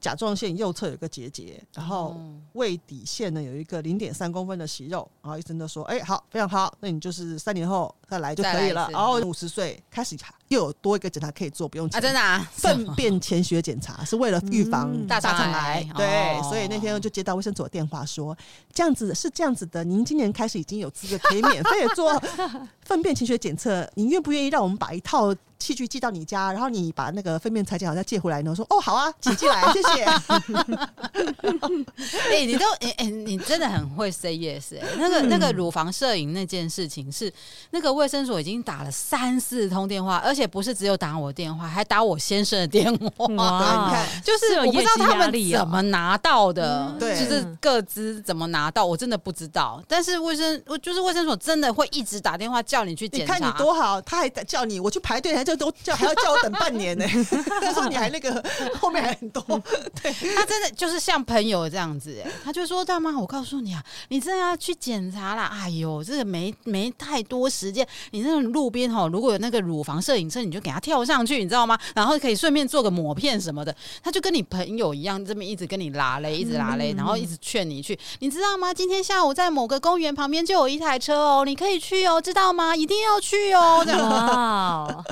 [0.00, 2.16] 甲状腺右侧有个结节，然后
[2.54, 10.16] 胃底腺呢有一个零点三公分的息肉，然后医生就说：“哎、欸，好，非常好，那你就是三年后再来就可以了。”然后五十岁开始
[10.48, 11.98] 又有多一个检查可以做，不用钱。
[11.98, 12.50] 啊，真的啊！
[12.52, 15.86] 粪便潜血检查是为了预防大肠癌。
[15.90, 18.36] 嗯、对，所以那天就接到卫生所的电话说，
[18.72, 22.20] 这样子是这样子的，您今年开始已经有资格可以免费的做
[22.84, 25.34] 粪便潜血检测，您愿不愿意让我们把一套？
[25.56, 28.50] 器具寄到你家，然后你把那个粪便裁剪好再借回来呢。
[28.50, 30.04] 我说哦，好啊，请寄来，谢谢。
[32.28, 34.96] 哎、欸，你都哎哎、欸，你真的很会 say yes 哎、欸。
[34.98, 37.32] 那个那个乳房摄影那件事情是
[37.70, 43.26] 那个卫生所已经打了三四通电话，而且不是只有打我电话，还打我先生的电话。
[43.34, 49.82] 哇，你看， 就是我不知道他们怎么拿到的，对，就是各自怎么拿到，我真的不知道。
[49.88, 53.34] 但是卫生，我就是卫生所真的会一直打电话叫你去检查。
[53.34, 55.54] 你看你多好，他还叫你，我去排队还叫。
[55.56, 57.24] 都叫还要叫我等半年呢、欸，
[57.62, 58.44] 他说你还那个
[58.80, 59.40] 后面还很多，
[60.02, 71.78] 对，他真的就是像朋友这样子、欸，他就说大妈，我告诉你啊，你真的要去检查啦，哎呦，这个没没太多时间，你那种路边哈，如果有那个乳房摄影车，你就给他跳上去，你知道吗？
[71.94, 78.72] 然后可以顺便做个抹片什么的，他就跟你朋友一样，这边一直跟你拉嘞，一直拉嘞，然后一直劝你去，你知道吗？
[78.72, 82.74] 今天下午在某个公园旁边就有一台车哦，你可以去哦，知道吗？
[82.74, 85.04] 一定要去哦，这样。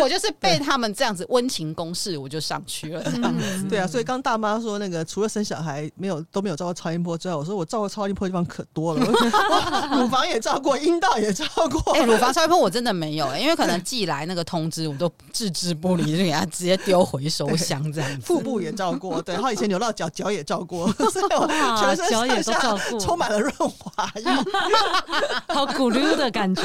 [0.00, 3.02] 我就是被他们这样子温情攻势，我就上去了。
[3.02, 9.04] 这样子， 对啊，所以刚大妈说那个除了生小孩没有都没有照过超音波之外，我说我照过超音波的地方可多了，
[9.98, 11.92] 乳房也照过，阴道也照过。
[11.94, 18.20] 哎，乳房超音波我真的没有，因为可能寄来那个通知我都置之不理，就给他直接丢回收箱这样子。
[18.26, 21.46] 腹部也照过，对，然后以前扭到脚，脚也照过， 所以我
[21.80, 24.24] 全身脚也都照过，充满了润滑液，
[25.52, 26.62] 好古溜的感觉。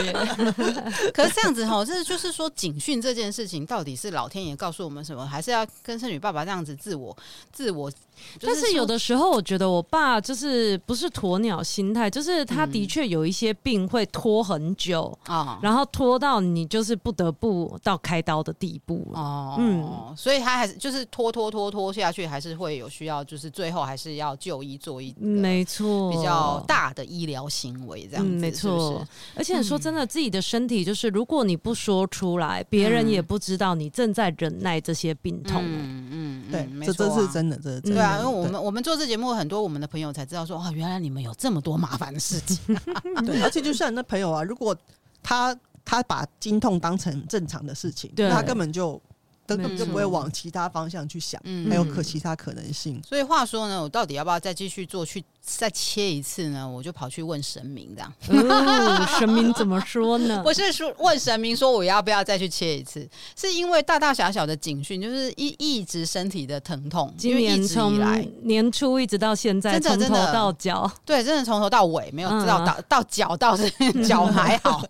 [1.13, 7.17] 可是这样子哈，这就是说警讯这件事情到底是老天爷告诉我们什么，还是要跟圣女爸爸这样子自我
[7.51, 7.91] 自我？
[8.41, 19.55] 但是有的时候，我觉得我爸就是不是鸵鸟心态，就是他的确有一些病会拖很久啊，嗯、然后拖到你就是不得不到开刀的地步哦。
[19.59, 28.69] 嗯，所以他还是就是拖拖拖拖下去，还是会有需要，就是最后还是要就医做一没错比较大的医疗行为这样子，嗯、没错。
[28.79, 35.61] 是是而且说真的，自己的身体就是如果你不说出来，别人也不知道你正在忍耐这些病痛。
[35.63, 36.18] 嗯嗯，
[36.51, 38.19] 对，这这是真的，这是真的。
[38.19, 42.57] 因为我们我们做这节目，很多我们的朋友才知道说，哦，原来你们有这么多麻烦的事情。
[43.25, 44.75] 对，而且就像那朋友啊，如果
[45.23, 45.57] 他。
[45.85, 49.01] 他把经痛当成正常的事情，对他根本就。
[49.47, 53.01] 根本就不会往其他方向去想，嗯还有可其他可能性。
[53.03, 56.67] 所以话说呢，我到底要不要再继续做，去再切一次呢？
[56.67, 58.13] 我就跑去问神明，这样。
[58.29, 60.41] 哦，神明怎么说呢？
[60.43, 67.99] 不是说问神明说我要不要再去切一次，是因为大大小小的警讯，就是一一直身体的疼痛，今年从
[68.43, 73.69] 年初一直到现在，从头到脚，对，真的从头到尾没有知道到、嗯、到脚到是
[74.05, 74.85] 脚还好，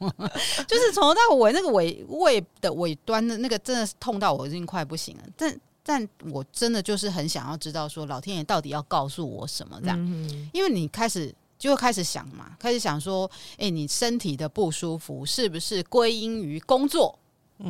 [0.68, 5.58] 就是从头到尾那个尾胃的尾端的那个真的是痛到我已经快不行了，但。
[5.90, 9.98] 但我真的就是很想要知道，说老天爷到底要告诉我什么这样？
[10.00, 17.18] 嗯、因为你开始就会开始想嘛，开始想说，哎、欸，你身体的不舒服是不是归因于工作？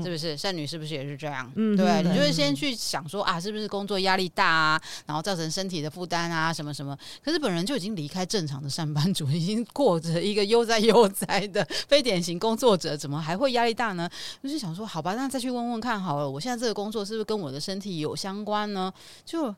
[0.04, 0.68] 是不是剩女？
[0.68, 1.52] 是不是也是这样？
[1.56, 6.96] 嗯，对，你就会先去想说啊，是不是工作压力大啊，然后造成身体的负担啊，什么什么？
[7.24, 14.08] 可是本人就已经离开正常的上班族，已经过着一个悠哉悠哉的非典型工作者，怎么还会压力大呢？
[14.44, 18.94] 就是想说，好吧，那再去问问看好了，我现在这个工作是不是跟我的身体有相关呢？
[19.26, 19.56] 就。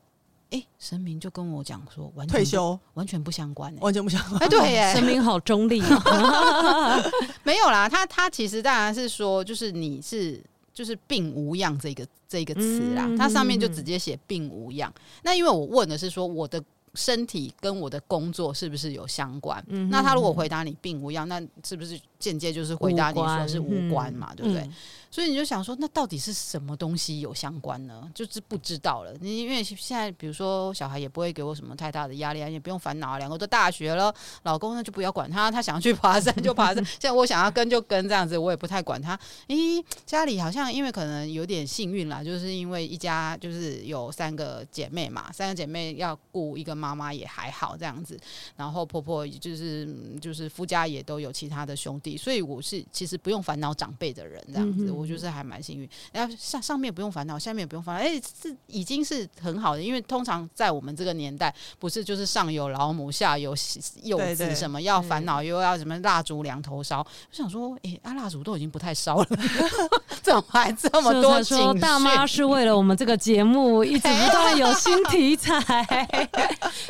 [0.51, 4.37] 哎、欸，神明就跟我讲说，完全退休完全不相关、欸，完全不相关。
[4.43, 7.11] 哎，对耶，神明好中立、哦。
[7.43, 10.43] 没有啦，他他其实当然是说，就是你是
[10.73, 14.93] 就是病无恙这个这个词啦，它、嗯、上面就直接写病无恙。
[15.23, 16.61] 那因为我问的是说，我的
[16.95, 19.63] 身体跟我的工作是不是有相关？
[19.69, 24.31] 嗯、那他如果回答你病无恙，那是不是间接就是回答你说是无关嘛？
[24.35, 24.61] 对不对？
[24.61, 24.73] 嗯
[25.11, 28.09] 所以你就想说，那到底是什么东西有相关呢？
[28.15, 29.13] 就是不知道了。
[29.19, 33.17] 你因为现在，比如说小孩也不会给我什么太大的压力啊，也不用烦恼啊。
[33.17, 36.75] 两个都大学了，老公呢就不要管他，他想要去爬山 就爬山。
[36.85, 39.19] 现在我想要跟就跟这样子，我也不太管他。
[39.49, 48.17] 咦，家里好像因为可能有点幸运啦，就是因为一家就是有三个姐妹嘛，三个姐妹要顾一个妈妈也还好这样子。
[48.55, 54.85] 然后婆婆就是就是夫家也都有其他的兄弟，所以我是其实不用烦恼长辈的人这样子。
[54.85, 59.81] 嗯我就是还蛮幸运，然后上上面不用烦恼，下面也不用烦恼，哎，这已经是很好的。
[59.81, 63.55] 因为通常在我们这个年代，不是就是上有老母，下有
[64.03, 66.99] 幼子，什么要烦恼，又要什么蜡烛两头烧。
[66.99, 69.27] 我想说，哎，啊，蜡烛都已经不太烧了，
[70.21, 71.41] 怎么还这么多？
[71.43, 75.63] 说大妈是为了我们这个节目一直 不断有新题材，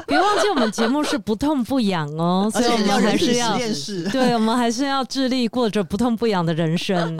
[0.07, 3.57] 别忘记我们节目是不痛不痒哦， 所以我们还是要
[4.11, 7.17] 对，我们还是要致力过着不痛不痒的人生。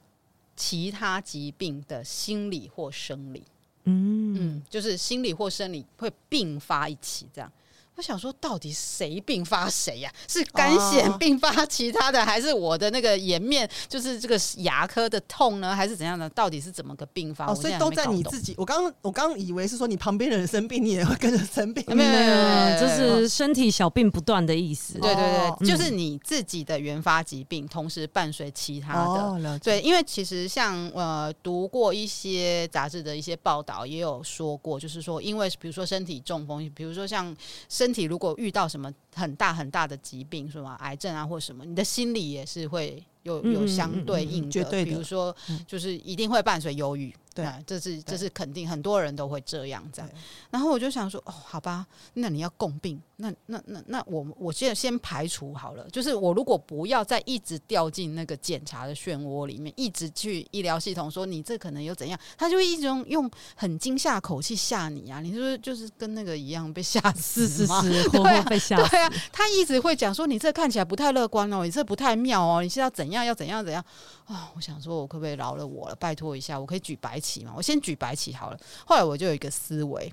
[0.54, 3.42] 其他疾病的心理或生理，
[3.84, 7.50] 嗯嗯，就是心理或生理会并发一起这样。
[7.94, 10.10] 我想说，到底谁并发谁呀？
[10.26, 16.28] 是干癬并发其他的，哦、还是我的那个颜面，就是这个牙科的痛呢，还是怎样的？
[16.30, 17.46] 到底是怎么个并发？
[17.46, 18.54] 哦，所以都在你自己。
[18.56, 21.84] 我刚我刚以为是说你旁边的人生病，你也会跟着生病。
[21.94, 22.26] 没有没
[22.72, 24.94] 有，就是身体小病不断的意思。
[24.98, 29.00] 对对对，就是你自己的原发疾病，同时伴随其他的。
[29.00, 37.36] 哦、对，因为其实像呃读过一些杂志的一些报道，也有说过，就是说，因为比如说身体中风，比如说像。
[37.82, 44.92] 身体如果遇到什么很大很大的疾病，什么癌症啊，或什么，你的心理也是会有有相对应的，绝对的。
[44.92, 45.34] 比如说，
[45.66, 47.12] 就是一定会伴随忧郁。
[47.34, 50.08] 对，这是这是肯定，很多人都会这样这样。
[50.50, 68.90] 然后我就想说，哦，好吧，那你要共病，那那那那我我现在先排除好了，就是我如果不要再一直掉进那个检查的漩涡里面，一直去医疗系统说你这可能有怎样，他就会一直用用很惊吓口气吓你啊，你是不是就是跟那个一样被吓死是是是， 活活被吓死。
[68.90, 73.84] 对啊，他一直会讲说你这看起来不太乐观哦，你这不太妙哦，你是要怎样要怎样怎样
[74.24, 74.48] 啊，哦？
[74.56, 75.94] 我想说，我可不可以饶了我了？
[75.96, 77.44] 拜托一下，我可以举白旗。
[77.44, 78.58] 嘛，我先举白旗好了。
[78.86, 80.12] 后来我就有一个思维，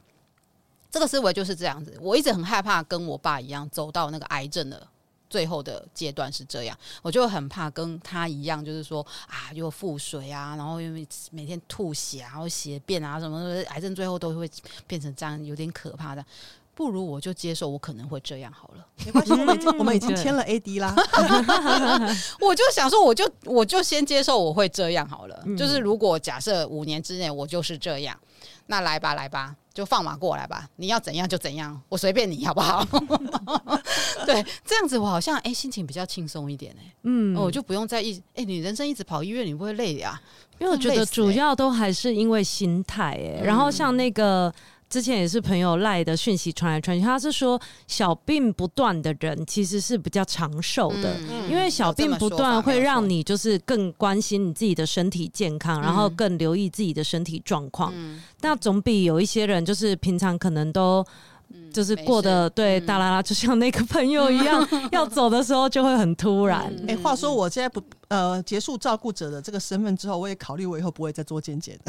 [0.92, 1.98] 这个思维就是这样子。
[2.02, 4.88] 我一直很害怕跟我爸一样走到那个癌症的
[5.30, 14.50] 最后的阶段是这样，我就很怕跟他一样，就是说啊，又腹水啊，然后因为每天吐血啊，然后血便啊什么的，癌症最后都会
[14.88, 16.26] 变成这样，有点可怕的。
[16.74, 20.96] 不如我就接受，我可能会这样好了，没关系， 我们已经我们已经签了 AD 啦。
[22.40, 25.44] 我就想说，我就我就先接受我会这样好了。
[25.58, 28.18] 就是如果假设五年之内我就是这样，
[28.68, 29.54] 那来吧来吧。
[29.80, 32.86] 就放马过来吧，你要怎样就怎样，我随便你好不好？
[34.28, 40.22] 对，这样子我好像哎、欸、心情比较轻松一点哎、欸，嗯，我就不用再一哎、欸，你人生一直跑医院，你不会累呀、啊？
[40.60, 44.54] 因为我觉得主要都还是因为心态哎、欸，然后像那个。
[44.90, 57.94] 之前也是朋友赖的讯息传来传去，他是说小病不断的人其实是比较长寿的，嗯、因为小病不断会让你就是更关心你自己的身体健康，嗯、然后更留意自己的身体状况。
[57.96, 61.06] 嗯、那总比有一些人就是平常可能都。
[61.74, 66.74] 就是过得对大啦啦，就像那个朋友一样， 要走的时候就会很突然。
[66.88, 71.80] 哎，话说我现在不呃结束照顾者的这个身份之后，我也考虑我以后不会再做健检。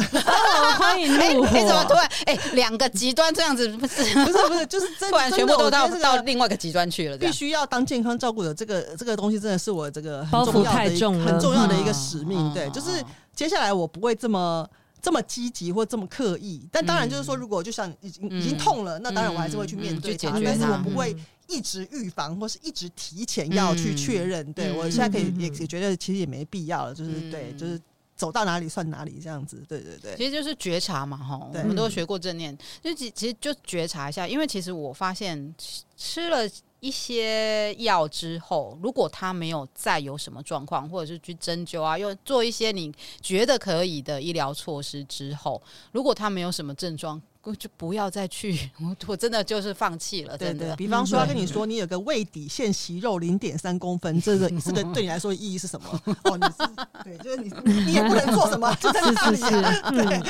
[0.78, 1.48] 欢迎入伙。
[1.56, 2.10] 你怎么突然？
[2.26, 7.16] 哎，两个极端这样子不是不是不是，就是突然全部都到到另外一个极端去了。
[7.18, 12.52] 必须要当健康照顾者，这个这个东西真的是我这个包袱太重了，很重要的一个使命。
[12.52, 13.02] 对，就是
[13.34, 14.66] 接下来我不会这么。
[15.02, 21.16] 这么积极或这么刻意，但当然就是说，如果就像已经、嗯、已经痛了，那当然我还是会去面对它，但是我不会
[21.48, 24.46] 一直预防或是一直提前要去确认。
[24.48, 27.80] 嗯、对我现在可以也也觉得其实也没必要了，就是、嗯、对，就是
[28.14, 29.62] 走到哪里算哪里这样子。
[29.68, 35.54] 对对对，其实就是觉察嘛，哈，我们都学过正念，就其其实就觉察一下，因为其实我发现
[35.96, 36.48] 吃了。
[36.80, 45.62] 一些药之后，如果他没有再有什么状况，或者是去针灸啊，又做一些你觉得可以的医疗措施之后，
[45.92, 47.20] 如果他没有什么症状。
[47.58, 50.36] 就不要再去，我我真的就是放弃了。
[50.36, 56.00] 真的，比方说，他跟你说你有个胃底腺息肉零点三公分，这个这个对你来说意义是什么？
[56.24, 56.56] 哦，你是
[57.04, 57.50] 对，就是你
[57.84, 59.38] 你也不能做什么，就在那里。
[59.96, 60.20] 对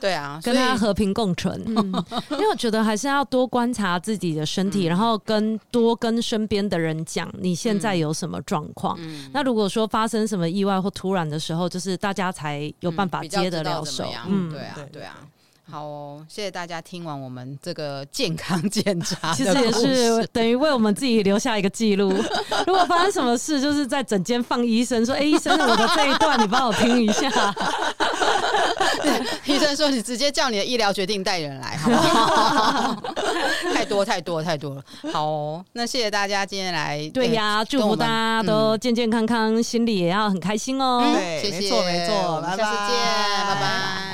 [0.00, 1.60] 对啊，跟他和平共存。
[2.30, 8.98] 因为我觉得还是要多观察自己的身体，然后跟多跟身边的人讲你现在有什么状况。
[9.32, 14.08] 那如果说发生什么意外或突然的时候，就是大家才有办法接得了手。
[14.28, 15.18] 嗯，对啊，对啊。
[15.70, 22.08] 好哦，谢谢大家听完我们这个健康检查， 其实也是等于为我们自己留下一个记录。
[22.66, 27.28] 如果发生什么事，就是在整间放医生说：“哎、欸，医生，我的这一段你帮我听一下。
[29.44, 33.02] ”医生说：“你直接叫你的医疗决定代理人来，好不好？”
[33.74, 34.82] 太多太多太多了。
[35.12, 37.08] 好哦，那谢谢大家今天来。
[37.12, 41.02] 对呀，祝福大家都健健康康，嗯、心里也要很开心哦。
[41.14, 42.96] 对，谢谢，没错没错，我们下次见，
[43.46, 43.54] 拜拜。
[43.54, 44.07] 拜拜。